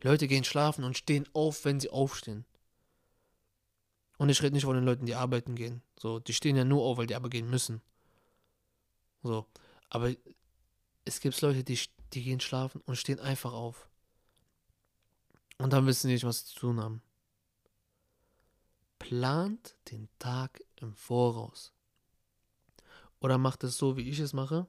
Leute 0.00 0.28
gehen 0.28 0.44
schlafen 0.44 0.84
und 0.84 0.96
stehen 0.96 1.28
auf, 1.32 1.64
wenn 1.64 1.80
sie 1.80 1.90
aufstehen. 1.90 2.44
Und 4.16 4.28
ich 4.28 4.40
rede 4.44 4.54
nicht 4.54 4.64
von 4.64 4.76
den 4.76 4.84
Leuten, 4.84 5.06
die 5.06 5.16
arbeiten 5.16 5.56
gehen. 5.56 5.82
So, 5.98 6.20
die 6.20 6.34
stehen 6.34 6.54
ja 6.54 6.64
nur 6.64 6.84
auf, 6.84 6.98
weil 6.98 7.08
die 7.08 7.16
aber 7.16 7.30
gehen 7.30 7.50
müssen. 7.50 7.82
So, 9.24 9.44
aber 9.90 10.14
es 11.04 11.20
gibt 11.20 11.40
Leute, 11.40 11.64
die, 11.64 11.80
die 12.12 12.22
gehen 12.22 12.40
schlafen 12.40 12.80
und 12.86 12.96
stehen 12.96 13.20
einfach 13.20 13.52
auf. 13.52 13.88
Und 15.58 15.72
dann 15.72 15.86
wissen 15.86 16.08
sie 16.08 16.14
nicht, 16.14 16.24
was 16.24 16.40
sie 16.40 16.54
zu 16.54 16.60
tun 16.60 16.80
haben. 16.80 17.02
Plant 18.98 19.76
den 19.90 20.08
Tag 20.18 20.62
im 20.76 20.94
Voraus. 20.94 21.72
Oder 23.20 23.38
macht 23.38 23.64
es 23.64 23.78
so, 23.78 23.96
wie 23.96 24.08
ich 24.08 24.18
es 24.18 24.32
mache. 24.32 24.66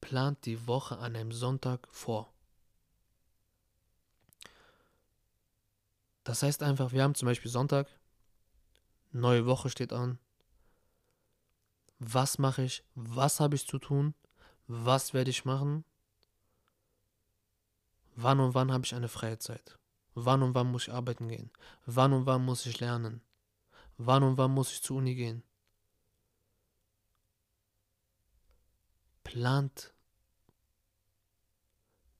Plant 0.00 0.44
die 0.46 0.66
Woche 0.66 0.98
an 0.98 1.16
einem 1.16 1.32
Sonntag 1.32 1.88
vor. 1.90 2.32
Das 6.24 6.42
heißt 6.42 6.62
einfach, 6.62 6.92
wir 6.92 7.02
haben 7.02 7.14
zum 7.14 7.26
Beispiel 7.26 7.50
Sonntag, 7.50 7.88
neue 9.12 9.46
Woche 9.46 9.70
steht 9.70 9.92
an. 9.92 10.18
Was 11.98 12.38
mache 12.38 12.62
ich? 12.62 12.82
Was 12.94 13.40
habe 13.40 13.54
ich 13.54 13.66
zu 13.66 13.78
tun? 13.78 14.14
Was 14.68 15.14
werde 15.14 15.30
ich 15.30 15.44
machen? 15.44 15.84
Wann 18.16 18.40
und 18.40 18.54
wann 18.54 18.72
habe 18.72 18.84
ich 18.84 18.94
eine 18.94 19.08
freie 19.08 19.38
Zeit? 19.38 19.78
Wann 20.14 20.42
und 20.42 20.54
wann 20.54 20.72
muss 20.72 20.88
ich 20.88 20.92
arbeiten 20.92 21.28
gehen? 21.28 21.50
Wann 21.84 22.12
und 22.12 22.26
wann 22.26 22.44
muss 22.44 22.64
ich 22.66 22.80
lernen? 22.80 23.20
Wann 23.98 24.22
und 24.22 24.38
wann 24.38 24.52
muss 24.52 24.72
ich 24.72 24.82
zur 24.82 24.96
Uni 24.96 25.14
gehen? 25.14 25.42
Plant. 29.22 29.92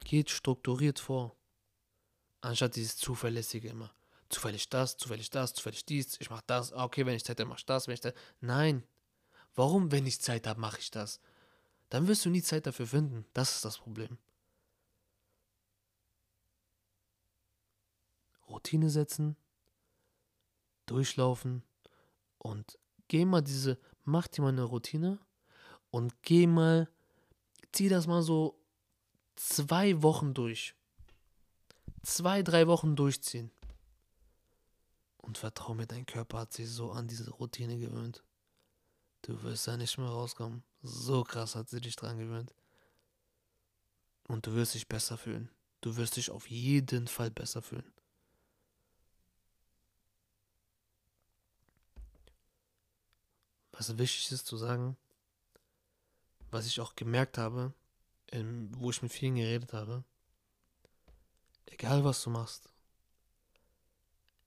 Geht 0.01 0.31
strukturiert 0.31 0.99
vor. 0.99 1.37
Anstatt 2.43 2.77
dieses 2.77 2.97
zuverlässige 2.97 3.69
immer. 3.69 3.93
Zufällig 4.29 4.69
das, 4.69 4.97
zufällig 4.97 5.31
das, 5.31 5.55
zufällig 5.55 5.85
dies, 5.85 6.21
ich 6.21 6.31
mache 6.31 6.45
das, 6.47 6.73
ah, 6.73 6.85
okay, 6.85 7.07
wenn 7.07 7.15
ich 7.15 7.25
Zeit 7.25 7.41
habe, 7.41 7.49
mache 7.49 7.61
ich 7.61 7.67
das, 7.67 7.87
wenn 7.87 7.95
ich 7.95 8.03
Zeit. 8.03 8.17
Nein. 8.41 8.85
Warum, 9.55 9.91
wenn 9.91 10.07
ich 10.07 10.21
Zeit 10.21 10.47
habe, 10.47 10.61
mache 10.61 10.79
ich 10.79 10.91
das? 10.91 11.21
Dann 11.89 12.09
wirst 12.09 12.25
du 12.25 12.31
nie 12.31 12.43
Zeit 12.43 12.67
dafür 12.67 12.87
finden. 12.87 13.25
Das 13.33 13.57
ist 13.57 13.65
das 13.65 13.79
Problem. 13.79 14.19
Routine 18.49 18.91
setzen, 18.91 19.37
durchlaufen 20.87 21.63
und 22.39 22.79
geh 23.09 23.25
mal 23.25 23.43
diese, 23.43 23.79
mach 24.05 24.29
dir 24.29 24.43
mal 24.43 24.49
eine 24.49 24.63
Routine 24.63 25.19
und 25.91 26.23
geh 26.23 26.47
mal, 26.47 26.89
zieh 27.73 27.89
das 27.89 28.07
mal 28.07 28.23
so 28.23 28.59
zwei 29.35 30.03
Wochen 30.03 30.35
durch. 30.35 30.75
Zwei, 32.03 32.43
drei 32.43 32.69
Wochen 32.69 32.95
durchziehen. 32.95 33.51
Und 35.19 35.39
vertrau 35.39 35.75
mir, 35.75 35.87
dein 35.87 36.07
Körper 36.07 36.39
hat 36.39 36.53
sich 36.53 36.71
so 36.71 36.93
an 36.93 37.09
diese 37.09 37.31
Routine 37.31 37.79
gewöhnt. 37.79 38.23
Du 39.23 39.43
wirst 39.43 39.67
da 39.67 39.77
nicht 39.77 39.99
mehr 39.99 40.07
rauskommen. 40.07 40.63
So 40.87 41.25
krass 41.25 41.55
hat 41.55 41.69
sie 41.69 41.81
dich 41.81 41.97
dran 41.97 42.19
gewöhnt. 42.19 42.55
Und 44.29 44.47
du 44.47 44.55
wirst 44.55 44.75
dich 44.75 44.89
besser 44.89 45.19
fühlen. 45.19 45.51
Du 45.81 45.97
wirst 45.97 46.17
dich 46.17 46.31
auf 46.31 46.49
jeden 46.49 47.09
Fall 47.09 47.31
besser 47.31 47.63
fühlen. 47.63 47.93
Was 53.73 53.99
wichtig 53.99 54.33
ist 54.33 54.47
zu 54.47 54.57
sagen, 54.57 54.97
was 56.51 56.67
ich 56.67 56.81
auch 56.81 56.97
gemerkt 56.97 57.37
habe, 57.37 57.75
wo 58.33 58.91
ich 58.91 59.03
mit 59.03 59.13
vielen 59.13 59.35
geredet 59.35 59.73
habe, 59.73 60.03
egal 61.67 62.05
was 62.05 62.23
du 62.23 62.31
machst, 62.31 62.71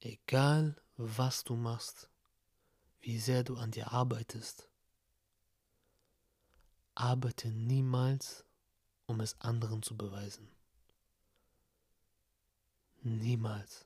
Egal 0.02 0.82
was 0.95 1.43
du 1.43 1.58
machst, 1.58 2.10
wie 3.02 3.19
sehr 3.19 3.43
du 3.43 3.58
an 3.58 3.71
dir 3.71 3.91
arbeitest, 3.91 4.68
arbeite 7.00 7.50
niemals, 7.50 8.44
um 9.06 9.20
es 9.22 9.40
anderen 9.42 9.82
zu 9.84 9.98
beweisen. 9.98 10.48
Niemals. 13.02 13.86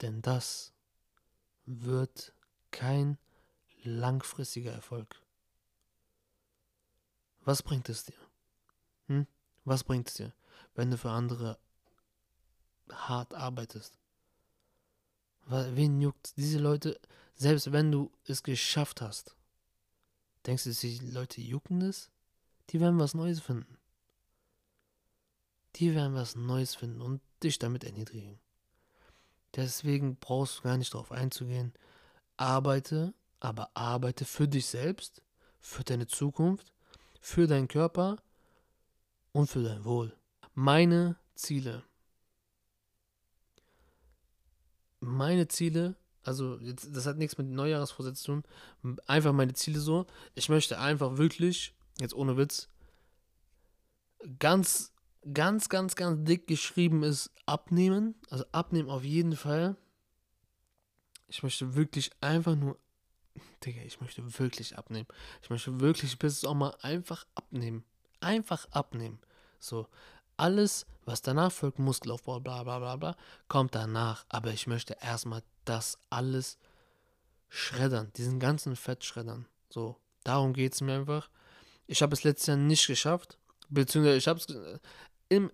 Denn 0.00 0.22
das 0.22 0.72
wird 1.66 2.32
kein 2.70 3.18
langfristiger 3.82 4.72
Erfolg. 4.72 5.22
Was 7.40 7.62
bringt 7.62 7.88
es 7.88 8.04
dir? 8.04 8.18
Hm? 9.06 9.26
Was 9.64 9.84
bringt 9.84 10.08
es 10.08 10.14
dir? 10.14 10.32
wenn 10.74 10.90
du 10.90 10.96
für 10.96 11.10
andere 11.10 11.58
hart 12.90 13.34
arbeitest. 13.34 13.98
Wen 15.46 16.00
juckt 16.00 16.36
diese 16.36 16.58
Leute, 16.58 16.98
selbst 17.40 17.72
wenn 17.72 17.90
du 17.90 18.12
es 18.26 18.42
geschafft 18.42 19.00
hast, 19.00 19.34
denkst 20.46 20.64
du, 20.64 20.70
die 20.72 20.98
Leute 20.98 21.40
jucken 21.40 21.80
es? 21.80 22.10
Die 22.68 22.80
werden 22.80 22.98
was 22.98 23.14
Neues 23.14 23.40
finden. 23.40 23.78
Die 25.76 25.94
werden 25.94 26.14
was 26.14 26.36
Neues 26.36 26.74
finden 26.74 27.00
und 27.00 27.22
dich 27.42 27.58
damit 27.58 27.84
erniedrigen. 27.84 28.38
Deswegen 29.56 30.16
brauchst 30.16 30.58
du 30.58 30.62
gar 30.64 30.76
nicht 30.76 30.92
darauf 30.92 31.12
einzugehen. 31.12 31.72
Arbeite, 32.36 33.14
aber 33.40 33.70
arbeite 33.74 34.26
für 34.26 34.46
dich 34.46 34.66
selbst, 34.66 35.22
für 35.60 35.82
deine 35.82 36.06
Zukunft, 36.06 36.74
für 37.22 37.46
deinen 37.46 37.68
Körper 37.68 38.16
und 39.32 39.48
für 39.48 39.62
dein 39.62 39.84
Wohl 39.86 40.14
meine 40.54 41.16
Ziele. 41.36 41.84
Meine 45.00 45.48
Ziele, 45.48 45.96
also 46.22 46.58
jetzt, 46.60 46.94
das 46.94 47.06
hat 47.06 47.16
nichts 47.16 47.38
mit 47.38 47.48
Neujahrsvorsätzen 47.48 48.42
zu 48.42 48.42
tun, 48.82 48.96
einfach 49.06 49.32
meine 49.32 49.54
Ziele 49.54 49.80
so. 49.80 50.06
Ich 50.34 50.48
möchte 50.48 50.78
einfach 50.78 51.16
wirklich, 51.16 51.74
jetzt 51.98 52.14
ohne 52.14 52.36
Witz, 52.36 52.68
ganz, 54.38 54.92
ganz, 55.32 55.68
ganz, 55.68 55.96
ganz 55.96 56.24
dick 56.24 56.46
geschrieben 56.46 57.02
ist 57.02 57.30
abnehmen. 57.46 58.14
Also 58.28 58.44
abnehmen 58.52 58.90
auf 58.90 59.04
jeden 59.04 59.36
Fall. 59.36 59.76
Ich 61.28 61.42
möchte 61.42 61.74
wirklich 61.74 62.10
einfach 62.20 62.56
nur, 62.56 62.78
Digga, 63.64 63.82
ich 63.82 64.00
möchte 64.00 64.38
wirklich 64.38 64.76
abnehmen. 64.76 65.08
Ich 65.42 65.50
möchte 65.50 65.80
wirklich 65.80 66.18
bis 66.18 66.44
auch 66.44 66.54
mal 66.54 66.74
einfach 66.82 67.26
abnehmen. 67.34 67.84
Einfach 68.20 68.66
abnehmen. 68.72 69.20
So, 69.58 69.86
alles, 70.36 70.86
was 71.04 71.22
danach 71.22 71.52
folgt, 71.52 71.78
Muskelaufbau, 71.78 72.40
bla 72.40 72.62
bla 72.62 72.78
bla 72.78 72.96
bla, 72.96 73.16
kommt 73.48 73.74
danach. 73.74 74.24
Aber 74.28 74.52
ich 74.52 74.66
möchte 74.66 74.96
erstmal 75.00 75.42
das 75.70 75.98
alles 76.10 76.58
schreddern, 77.48 78.12
diesen 78.16 78.40
ganzen 78.40 78.74
Fett 78.74 79.04
schreddern. 79.04 79.46
So, 79.70 79.96
darum 80.24 80.52
geht 80.52 80.74
es 80.74 80.80
mir 80.80 80.94
einfach. 80.94 81.30
Ich 81.86 82.02
habe 82.02 82.14
es 82.14 82.24
letztes 82.24 82.48
Jahr 82.48 82.56
nicht 82.56 82.86
geschafft, 82.86 83.38
beziehungsweise 83.68 84.16
ich 84.16 84.28
habe 84.28 84.40
es 84.40 84.46
im, 85.28 85.50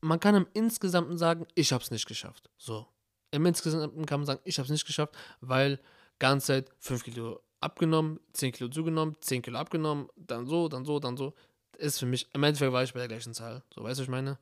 man 0.00 0.18
kann 0.18 0.34
im 0.34 0.48
Insgesamten 0.52 1.16
sagen, 1.16 1.46
ich 1.54 1.72
habe 1.72 1.82
es 1.82 1.90
nicht 1.92 2.06
geschafft. 2.06 2.50
So, 2.58 2.86
im 3.30 3.46
Insgesamten 3.46 4.04
kann 4.04 4.20
man 4.20 4.26
sagen, 4.26 4.40
ich 4.44 4.58
habe 4.58 4.66
es 4.66 4.70
nicht 4.70 4.86
geschafft, 4.86 5.14
weil 5.40 5.80
ganze 6.18 6.48
Zeit 6.48 6.70
5 6.80 7.04
Kilo 7.04 7.40
abgenommen, 7.60 8.18
10 8.32 8.52
Kilo 8.52 8.68
zugenommen, 8.68 9.16
10 9.20 9.42
Kilo 9.42 9.58
abgenommen, 9.58 10.08
dann 10.16 10.46
so, 10.46 10.68
dann 10.68 10.84
so, 10.84 10.98
dann 10.98 11.16
so 11.16 11.34
ist 11.78 12.00
für 12.00 12.06
mich, 12.06 12.28
im 12.32 12.42
Endeffekt 12.42 12.72
war 12.72 12.82
ich 12.82 12.92
bei 12.92 13.00
der 13.00 13.08
gleichen 13.08 13.32
Zahl. 13.32 13.62
So, 13.72 13.84
weißt 13.84 14.00
du, 14.00 14.04
ich 14.04 14.08
meine? 14.08 14.38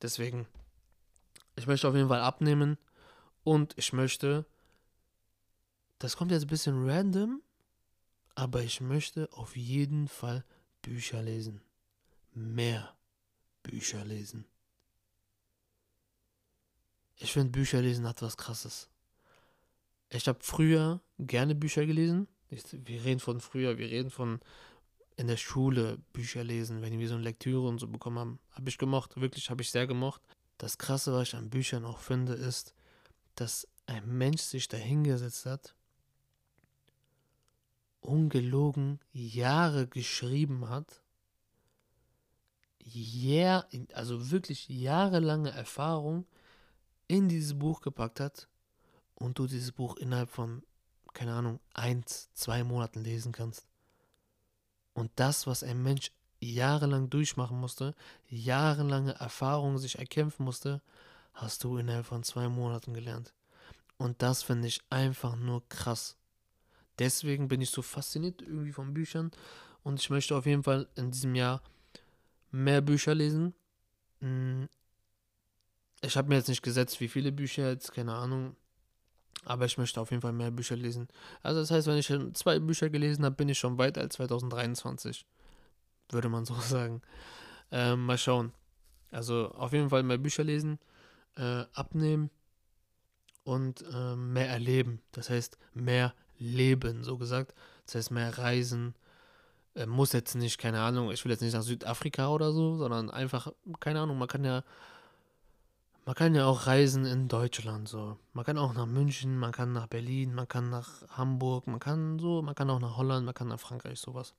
Deswegen, 0.00 0.46
ich 1.56 1.66
möchte 1.66 1.86
auf 1.86 1.94
jeden 1.94 2.08
Fall 2.08 2.20
abnehmen 2.20 2.78
und 3.48 3.72
ich 3.78 3.94
möchte, 3.94 4.44
das 5.98 6.18
kommt 6.18 6.32
jetzt 6.32 6.42
ein 6.42 6.48
bisschen 6.48 6.86
random, 6.86 7.40
aber 8.34 8.62
ich 8.62 8.82
möchte 8.82 9.32
auf 9.32 9.56
jeden 9.56 10.06
Fall 10.06 10.44
Bücher 10.82 11.22
lesen. 11.22 11.62
Mehr 12.34 12.94
Bücher 13.62 14.04
lesen. 14.04 14.44
Ich 17.16 17.32
finde, 17.32 17.50
Bücher 17.50 17.80
lesen 17.80 18.06
hat 18.06 18.20
was 18.20 18.36
Krasses. 18.36 18.90
ich 20.10 20.28
habe 20.28 20.40
früher 20.42 21.00
gerne 21.18 21.54
Bücher 21.54 21.86
gelesen. 21.86 22.28
Ich, 22.50 22.64
wir 22.70 23.02
reden 23.02 23.20
von 23.20 23.40
früher, 23.40 23.78
wir 23.78 23.88
reden 23.88 24.10
von 24.10 24.40
in 25.16 25.26
der 25.26 25.38
Schule 25.38 25.96
Bücher 26.12 26.44
lesen, 26.44 26.82
wenn 26.82 26.98
wir 26.98 27.08
so 27.08 27.14
eine 27.14 27.24
Lektüre 27.24 27.66
und 27.66 27.78
so 27.78 27.88
bekommen 27.88 28.18
haben. 28.18 28.38
Habe 28.50 28.68
ich 28.68 28.76
gemocht, 28.76 29.18
wirklich 29.18 29.48
habe 29.48 29.62
ich 29.62 29.70
sehr 29.70 29.86
gemocht. 29.86 30.20
Das 30.58 30.76
Krasse, 30.76 31.14
was 31.14 31.28
ich 31.28 31.34
an 31.34 31.48
Büchern 31.48 31.86
auch 31.86 32.00
finde, 32.00 32.34
ist, 32.34 32.74
dass 33.40 33.68
ein 33.86 34.06
Mensch 34.06 34.42
sich 34.42 34.68
dahingesetzt 34.68 35.46
hat, 35.46 35.74
ungelogen 38.00 39.00
Jahre 39.12 39.86
geschrieben 39.86 40.68
hat, 40.68 41.02
Jahr, 42.80 43.68
also 43.92 44.30
wirklich 44.30 44.68
jahrelange 44.68 45.50
Erfahrung 45.50 46.26
in 47.06 47.28
dieses 47.28 47.58
Buch 47.58 47.80
gepackt 47.80 48.18
hat 48.18 48.48
und 49.14 49.38
du 49.38 49.46
dieses 49.46 49.72
Buch 49.72 49.96
innerhalb 49.96 50.30
von, 50.30 50.62
keine 51.12 51.34
Ahnung, 51.34 51.60
eins, 51.74 52.30
zwei 52.32 52.64
Monaten 52.64 53.04
lesen 53.04 53.32
kannst. 53.32 53.66
Und 54.94 55.10
das, 55.16 55.46
was 55.46 55.62
ein 55.62 55.82
Mensch 55.82 56.10
jahrelang 56.40 57.10
durchmachen 57.10 57.60
musste, 57.60 57.94
jahrelange 58.28 59.14
Erfahrungen 59.14 59.78
sich 59.78 59.98
erkämpfen 59.98 60.44
musste, 60.44 60.82
hast 61.38 61.64
du 61.64 61.78
innerhalb 61.78 62.06
von 62.06 62.22
zwei 62.22 62.48
Monaten 62.48 62.94
gelernt. 62.94 63.32
Und 63.96 64.22
das 64.22 64.42
finde 64.42 64.68
ich 64.68 64.80
einfach 64.90 65.36
nur 65.36 65.68
krass. 65.68 66.16
Deswegen 66.98 67.48
bin 67.48 67.60
ich 67.60 67.70
so 67.70 67.82
fasziniert 67.82 68.42
irgendwie 68.42 68.72
von 68.72 68.92
Büchern 68.92 69.30
und 69.82 70.00
ich 70.00 70.10
möchte 70.10 70.36
auf 70.36 70.46
jeden 70.46 70.62
Fall 70.62 70.88
in 70.96 71.10
diesem 71.10 71.34
Jahr 71.34 71.62
mehr 72.50 72.80
Bücher 72.80 73.14
lesen. 73.14 73.54
Hm, 74.20 74.68
ich 76.00 76.16
habe 76.16 76.28
mir 76.28 76.36
jetzt 76.36 76.48
nicht 76.48 76.62
gesetzt, 76.62 77.00
wie 77.00 77.08
viele 77.08 77.32
Bücher 77.32 77.70
jetzt, 77.70 77.92
keine 77.92 78.14
Ahnung. 78.14 78.56
Aber 79.44 79.64
ich 79.64 79.78
möchte 79.78 80.00
auf 80.00 80.10
jeden 80.10 80.20
Fall 80.20 80.32
mehr 80.32 80.50
Bücher 80.50 80.76
lesen. 80.76 81.08
Also 81.42 81.60
das 81.60 81.70
heißt, 81.70 81.86
wenn 81.86 81.96
ich 81.96 82.12
zwei 82.34 82.58
Bücher 82.58 82.90
gelesen 82.90 83.24
habe, 83.24 83.36
bin 83.36 83.48
ich 83.48 83.58
schon 83.58 83.78
weiter 83.78 84.00
als 84.00 84.14
2023. 84.14 85.24
Würde 86.10 86.28
man 86.28 86.44
so 86.44 86.54
sagen. 86.60 87.02
Ähm, 87.70 88.06
mal 88.06 88.18
schauen. 88.18 88.52
Also 89.10 89.50
auf 89.52 89.72
jeden 89.72 89.90
Fall 89.90 90.02
mehr 90.02 90.18
Bücher 90.18 90.44
lesen, 90.44 90.78
äh, 91.38 91.64
abnehmen 91.72 92.30
und 93.44 93.82
äh, 93.92 94.16
mehr 94.16 94.48
erleben. 94.48 95.00
Das 95.12 95.30
heißt, 95.30 95.58
mehr 95.72 96.12
leben, 96.38 97.04
so 97.04 97.16
gesagt. 97.16 97.54
Das 97.86 97.94
heißt, 97.94 98.10
mehr 98.10 98.36
reisen. 98.36 98.94
Äh, 99.74 99.86
muss 99.86 100.12
jetzt 100.12 100.34
nicht, 100.34 100.58
keine 100.58 100.80
Ahnung, 100.80 101.10
ich 101.10 101.24
will 101.24 101.32
jetzt 101.32 101.40
nicht 101.40 101.54
nach 101.54 101.62
Südafrika 101.62 102.28
oder 102.28 102.52
so, 102.52 102.76
sondern 102.76 103.10
einfach, 103.10 103.52
keine 103.80 104.00
Ahnung, 104.00 104.18
man 104.18 104.28
kann 104.28 104.44
ja 104.44 104.62
man 106.08 106.14
kann 106.14 106.34
ja 106.34 106.46
auch 106.46 106.66
reisen 106.66 107.04
in 107.04 107.28
Deutschland 107.28 107.86
so. 107.86 108.16
Man 108.32 108.42
kann 108.42 108.56
auch 108.56 108.72
nach 108.72 108.86
München, 108.86 109.36
man 109.38 109.52
kann 109.52 109.74
nach 109.74 109.88
Berlin, 109.88 110.34
man 110.34 110.48
kann 110.48 110.70
nach 110.70 111.06
Hamburg, 111.10 111.66
man 111.66 111.80
kann 111.80 112.18
so, 112.18 112.40
man 112.40 112.54
kann 112.54 112.70
auch 112.70 112.80
nach 112.80 112.96
Holland, 112.96 113.26
man 113.26 113.34
kann 113.34 113.48
nach 113.48 113.60
Frankreich, 113.60 114.00
sowas. 114.00 114.32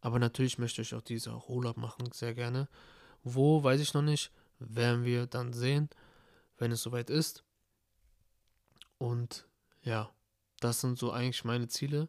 Aber 0.00 0.20
natürlich 0.20 0.56
möchte 0.56 0.80
ich 0.80 0.94
auch 0.94 1.02
diese 1.02 1.36
Urlaub 1.48 1.76
machen, 1.76 2.12
sehr 2.12 2.34
gerne. 2.34 2.68
Wo, 3.24 3.64
weiß 3.64 3.80
ich 3.80 3.94
noch 3.94 4.02
nicht, 4.02 4.30
werden 4.58 5.04
wir 5.04 5.26
dann 5.26 5.52
sehen, 5.52 5.88
wenn 6.58 6.72
es 6.72 6.82
soweit 6.82 7.10
ist. 7.10 7.44
Und 8.98 9.46
ja, 9.82 10.10
das 10.60 10.80
sind 10.80 10.98
so 10.98 11.12
eigentlich 11.12 11.44
meine 11.44 11.68
Ziele. 11.68 12.08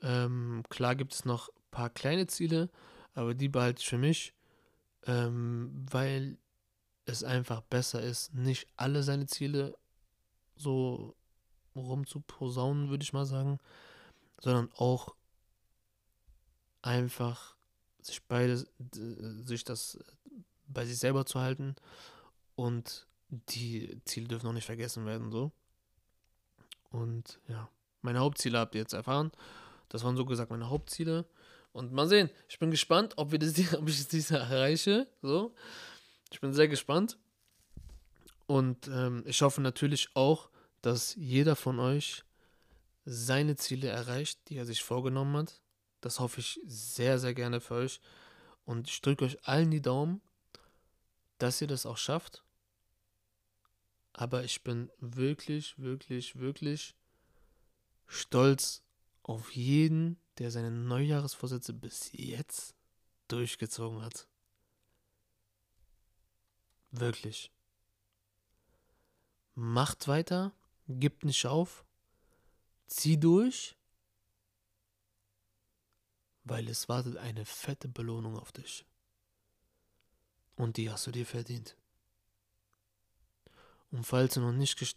Ähm, 0.00 0.62
klar 0.68 0.94
gibt 0.94 1.12
es 1.12 1.24
noch 1.24 1.48
ein 1.48 1.70
paar 1.70 1.90
kleine 1.90 2.26
Ziele, 2.26 2.70
aber 3.14 3.34
die 3.34 3.48
behalte 3.48 3.80
ich 3.80 3.88
für 3.88 3.98
mich, 3.98 4.34
ähm, 5.06 5.86
weil 5.90 6.38
es 7.04 7.24
einfach 7.24 7.60
besser 7.62 8.00
ist, 8.02 8.34
nicht 8.34 8.68
alle 8.76 9.02
seine 9.02 9.26
Ziele 9.26 9.76
so 10.56 11.16
rumzuposaunen, 11.74 12.90
würde 12.90 13.02
ich 13.02 13.12
mal 13.12 13.26
sagen, 13.26 13.58
sondern 14.40 14.70
auch 14.74 15.14
einfach 16.82 17.56
sich 18.00 18.22
beide, 18.24 18.66
sich 19.44 19.64
das 19.64 19.98
bei 20.72 20.84
sich 20.84 20.98
selber 20.98 21.26
zu 21.26 21.40
halten 21.40 21.76
und 22.54 23.06
die 23.28 24.00
Ziele 24.04 24.28
dürfen 24.28 24.46
auch 24.46 24.52
nicht 24.52 24.66
vergessen 24.66 25.06
werden, 25.06 25.30
so. 25.30 25.52
Und 26.90 27.38
ja, 27.48 27.68
meine 28.02 28.18
Hauptziele 28.18 28.58
habt 28.58 28.74
ihr 28.74 28.82
jetzt 28.82 28.92
erfahren. 28.92 29.32
Das 29.88 30.04
waren 30.04 30.16
so 30.16 30.26
gesagt 30.26 30.50
meine 30.50 30.68
Hauptziele. 30.68 31.24
Und 31.72 31.92
mal 31.92 32.06
sehen, 32.06 32.30
ich 32.48 32.58
bin 32.58 32.70
gespannt, 32.70 33.14
ob, 33.16 33.32
wir 33.32 33.38
das, 33.38 33.54
ob 33.74 33.88
ich 33.88 34.06
das 34.06 34.30
erreiche. 34.30 35.06
So. 35.22 35.54
Ich 36.30 36.40
bin 36.40 36.52
sehr 36.52 36.68
gespannt. 36.68 37.16
Und 38.46 38.88
ähm, 38.88 39.22
ich 39.26 39.40
hoffe 39.40 39.62
natürlich 39.62 40.10
auch, 40.14 40.50
dass 40.82 41.14
jeder 41.14 41.56
von 41.56 41.78
euch 41.78 42.24
seine 43.04 43.56
Ziele 43.56 43.88
erreicht, 43.88 44.38
die 44.48 44.56
er 44.56 44.66
sich 44.66 44.82
vorgenommen 44.82 45.36
hat. 45.36 45.60
Das 46.00 46.20
hoffe 46.20 46.40
ich 46.40 46.60
sehr, 46.66 47.18
sehr 47.18 47.34
gerne 47.34 47.60
für 47.60 47.74
euch. 47.74 48.00
Und 48.64 48.88
ich 48.88 49.00
drücke 49.00 49.24
euch 49.24 49.38
allen 49.46 49.70
die 49.70 49.80
Daumen, 49.80 50.20
dass 51.42 51.60
ihr 51.60 51.66
das 51.66 51.86
auch 51.86 51.96
schafft. 51.96 52.44
Aber 54.12 54.44
ich 54.44 54.62
bin 54.62 54.90
wirklich, 54.98 55.76
wirklich, 55.78 56.36
wirklich 56.38 56.94
stolz 58.06 58.82
auf 59.22 59.52
jeden, 59.52 60.20
der 60.38 60.52
seine 60.52 60.70
Neujahresvorsätze 60.70 61.72
bis 61.72 62.10
jetzt 62.12 62.76
durchgezogen 63.26 64.02
hat. 64.02 64.28
Wirklich. 66.92 67.50
Macht 69.54 70.06
weiter, 70.06 70.52
gibt 70.86 71.24
nicht 71.24 71.46
auf, 71.46 71.84
zieh 72.86 73.18
durch, 73.18 73.76
weil 76.44 76.68
es 76.68 76.88
wartet 76.88 77.16
eine 77.16 77.44
fette 77.44 77.88
Belohnung 77.88 78.38
auf 78.38 78.52
dich. 78.52 78.84
Und 80.56 80.76
die 80.76 80.90
hast 80.90 81.06
du 81.06 81.10
dir 81.10 81.26
verdient. 81.26 81.76
Und 83.90 84.04
falls 84.04 84.34
du 84.34 84.40
noch 84.40 84.52
nicht, 84.52 84.96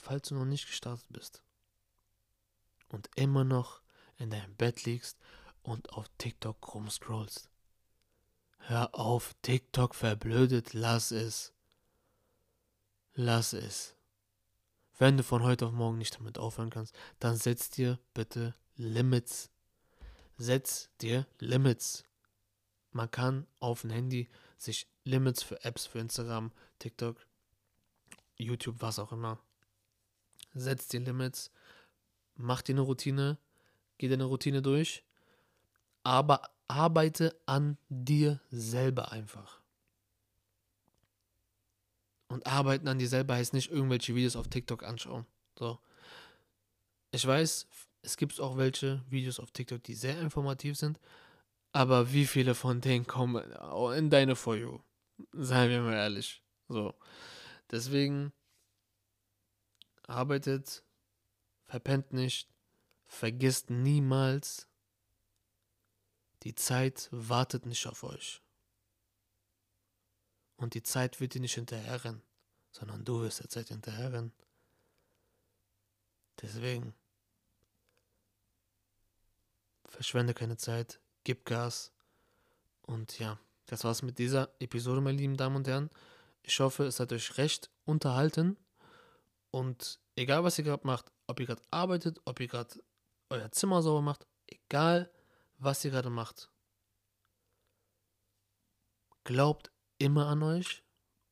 falls 0.00 0.28
du 0.28 0.34
noch 0.34 0.44
nicht 0.44 0.66
gestartet 0.66 1.06
bist 1.10 1.42
und 2.88 3.10
immer 3.14 3.44
noch 3.44 3.82
in 4.16 4.30
deinem 4.30 4.54
Bett 4.56 4.84
liegst 4.84 5.18
und 5.62 5.92
auf 5.92 6.06
TikTok 6.18 6.74
rumscrollst, 6.74 7.50
Hör 8.66 8.94
auf, 8.94 9.34
TikTok 9.42 9.94
verblödet, 9.94 10.72
lass 10.72 11.10
es. 11.10 11.52
Lass 13.14 13.52
es. 13.54 13.96
Wenn 14.98 15.16
du 15.16 15.24
von 15.24 15.42
heute 15.42 15.66
auf 15.66 15.72
morgen 15.72 15.98
nicht 15.98 16.14
damit 16.14 16.38
aufhören 16.38 16.70
kannst, 16.70 16.94
dann 17.18 17.36
setz 17.36 17.70
dir 17.70 17.98
bitte 18.14 18.54
Limits. 18.76 19.50
Setz 20.38 20.90
dir 21.00 21.26
Limits. 21.40 22.04
Man 22.92 23.10
kann 23.10 23.46
auf 23.58 23.80
dem 23.80 23.90
Handy 23.90 24.28
sich 24.58 24.86
Limits 25.04 25.42
für 25.42 25.62
Apps, 25.64 25.86
für 25.86 25.98
Instagram, 25.98 26.52
TikTok, 26.78 27.16
YouTube, 28.36 28.76
was 28.80 28.98
auch 28.98 29.12
immer. 29.12 29.38
Setz 30.54 30.88
dir 30.88 31.00
Limits. 31.00 31.50
Mach 32.34 32.62
dir 32.62 32.74
eine 32.74 32.82
Routine. 32.82 33.38
Geh 33.98 34.08
deine 34.08 34.24
Routine 34.24 34.62
durch. 34.62 35.04
Aber 36.02 36.42
arbeite 36.68 37.38
an 37.46 37.78
dir 37.88 38.40
selber 38.50 39.12
einfach. 39.12 39.60
Und 42.28 42.46
arbeiten 42.46 42.88
an 42.88 42.98
dir 42.98 43.08
selber 43.08 43.34
heißt 43.34 43.52
nicht 43.52 43.70
irgendwelche 43.70 44.14
Videos 44.14 44.36
auf 44.36 44.48
TikTok 44.48 44.82
anschauen. 44.82 45.26
So. 45.58 45.78
Ich 47.10 47.26
weiß, 47.26 47.66
es 48.02 48.16
gibt 48.16 48.40
auch 48.40 48.56
welche 48.56 49.02
Videos 49.08 49.38
auf 49.38 49.50
TikTok, 49.50 49.82
die 49.84 49.94
sehr 49.94 50.18
informativ 50.20 50.78
sind, 50.78 50.98
aber 51.72 52.12
wie 52.12 52.26
viele 52.26 52.54
von 52.54 52.80
denen 52.80 53.06
kommen 53.06 53.42
in 53.96 54.10
deine 54.10 54.36
For 54.36 54.56
You? 54.56 54.80
Seien 55.32 55.70
wir 55.70 55.80
mal 55.80 55.94
ehrlich. 55.94 56.42
So. 56.68 56.94
Deswegen 57.70 58.32
arbeitet, 60.06 60.84
verpennt 61.64 62.12
nicht, 62.12 62.48
vergisst 63.06 63.70
niemals, 63.70 64.68
die 66.42 66.54
Zeit 66.54 67.08
wartet 67.12 67.66
nicht 67.66 67.86
auf 67.86 68.02
euch. 68.02 68.42
Und 70.56 70.74
die 70.74 70.82
Zeit 70.82 71.20
wird 71.20 71.34
dir 71.34 71.40
nicht 71.40 71.54
hinterherrennen, 71.54 72.22
sondern 72.70 73.04
du 73.04 73.20
wirst 73.20 73.40
der 73.40 73.48
Zeit 73.48 73.68
hinterherrennen. 73.68 74.32
Deswegen, 76.40 76.94
verschwende 79.84 80.34
keine 80.34 80.56
Zeit, 80.56 81.01
gib 81.24 81.44
Gas. 81.44 81.92
Und 82.82 83.18
ja, 83.18 83.38
das 83.66 83.84
war's 83.84 84.02
mit 84.02 84.18
dieser 84.18 84.50
Episode, 84.58 85.00
meine 85.00 85.18
lieben 85.18 85.36
Damen 85.36 85.56
und 85.56 85.68
Herren. 85.68 85.90
Ich 86.42 86.58
hoffe, 86.60 86.84
es 86.84 87.00
hat 87.00 87.12
euch 87.12 87.38
recht 87.38 87.70
unterhalten. 87.84 88.56
Und 89.50 90.00
egal, 90.16 90.44
was 90.44 90.58
ihr 90.58 90.64
gerade 90.64 90.86
macht, 90.86 91.12
ob 91.26 91.40
ihr 91.40 91.46
gerade 91.46 91.62
arbeitet, 91.70 92.20
ob 92.24 92.40
ihr 92.40 92.48
gerade 92.48 92.82
euer 93.30 93.50
Zimmer 93.52 93.82
sauber 93.82 94.02
macht, 94.02 94.26
egal, 94.46 95.10
was 95.58 95.84
ihr 95.84 95.90
gerade 95.90 96.10
macht. 96.10 96.50
Glaubt 99.24 99.70
immer 99.98 100.26
an 100.26 100.42
euch 100.42 100.82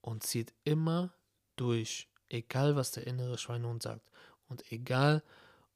und 0.00 0.22
zieht 0.22 0.54
immer 0.64 1.12
durch, 1.56 2.08
egal 2.28 2.76
was 2.76 2.92
der 2.92 3.06
innere 3.06 3.36
Schweinehund 3.36 3.82
sagt. 3.82 4.08
Und 4.48 4.70
egal, 4.72 5.22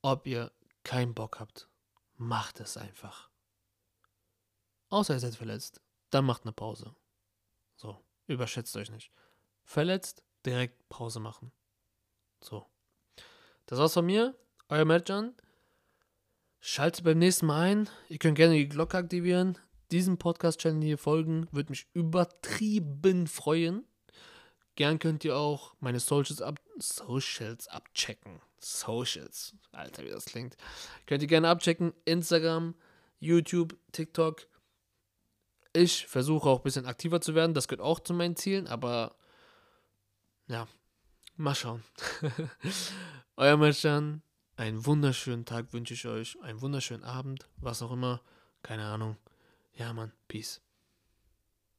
ob 0.03 0.27
ihr 0.27 0.53
keinen 0.85 1.15
Bock 1.15 1.41
habt, 1.41 1.69
macht 2.17 2.61
es 2.61 2.77
einfach. 2.77 3.31
Außer 4.89 5.15
ihr 5.15 5.21
seid 5.21 5.35
verletzt, 5.35 5.81
dann 6.11 6.25
macht 6.25 6.45
eine 6.45 6.53
Pause. 6.53 6.95
So, 7.77 7.99
überschätzt 8.27 8.77
euch 8.77 8.91
nicht. 8.91 9.11
Verletzt, 9.65 10.23
direkt 10.45 10.89
Pause 10.89 11.21
machen. 11.21 11.53
So. 12.41 12.67
Das 13.67 13.79
war's 13.79 13.95
von 13.95 14.07
mir, 14.07 14.37
euer 14.69 14.85
Mertjan. 14.85 15.35
Schaltet 16.61 17.05
beim 17.05 17.19
nächsten 17.19 17.47
Mal 17.47 17.61
ein. 17.61 17.91
Ihr 18.09 18.19
könnt 18.19 18.37
gerne 18.37 18.55
die 18.55 18.69
Glocke 18.69 18.97
aktivieren. 18.97 19.59
Diesem 19.91 20.17
Podcast-Channel 20.17 20.83
hier 20.83 20.99
folgen. 20.99 21.47
Würde 21.53 21.71
mich 21.71 21.87
übertrieben 21.93 23.27
freuen. 23.27 23.87
Gern 24.75 24.99
könnt 24.99 25.25
ihr 25.25 25.37
auch 25.37 25.75
meine 25.81 26.01
Socials, 26.01 26.41
ab 26.43 26.61
Socials 26.79 27.69
abchecken. 27.69 28.41
Socials. 28.59 29.55
Alter, 29.73 30.05
wie 30.05 30.11
das 30.11 30.25
klingt. 30.25 30.57
Könnt 31.07 31.23
ihr 31.23 31.29
gerne 31.29 31.49
abchecken. 31.49 31.93
Instagram, 32.07 32.75
YouTube, 33.21 33.77
TikTok. 33.93 34.47
Ich 35.77 36.07
versuche 36.07 36.49
auch 36.49 36.61
ein 36.61 36.63
bisschen 36.63 36.87
aktiver 36.87 37.21
zu 37.21 37.35
werden. 37.35 37.53
Das 37.53 37.69
gehört 37.69 37.85
auch 37.85 38.01
zu 38.01 38.15
meinen 38.15 38.37
Zielen. 38.37 38.67
Aber 38.69 39.17
ja, 40.47 40.67
mal 41.37 41.55
schauen. 41.55 41.83
Euer 43.37 43.57
Merchan. 43.57 44.23
Einen 44.57 44.87
wunderschönen 44.87 45.45
Tag 45.45 45.73
wünsche 45.73 45.95
ich 45.95 46.07
euch. 46.07 46.41
Einen 46.43 46.61
wunderschönen 46.61 47.03
Abend. 47.03 47.49
Was 47.57 47.83
auch 47.83 47.91
immer. 47.91 48.21
Keine 48.63 48.85
Ahnung. 48.87 49.17
Ja, 49.75 49.93
Mann. 49.93 50.13
Peace. 50.29 50.64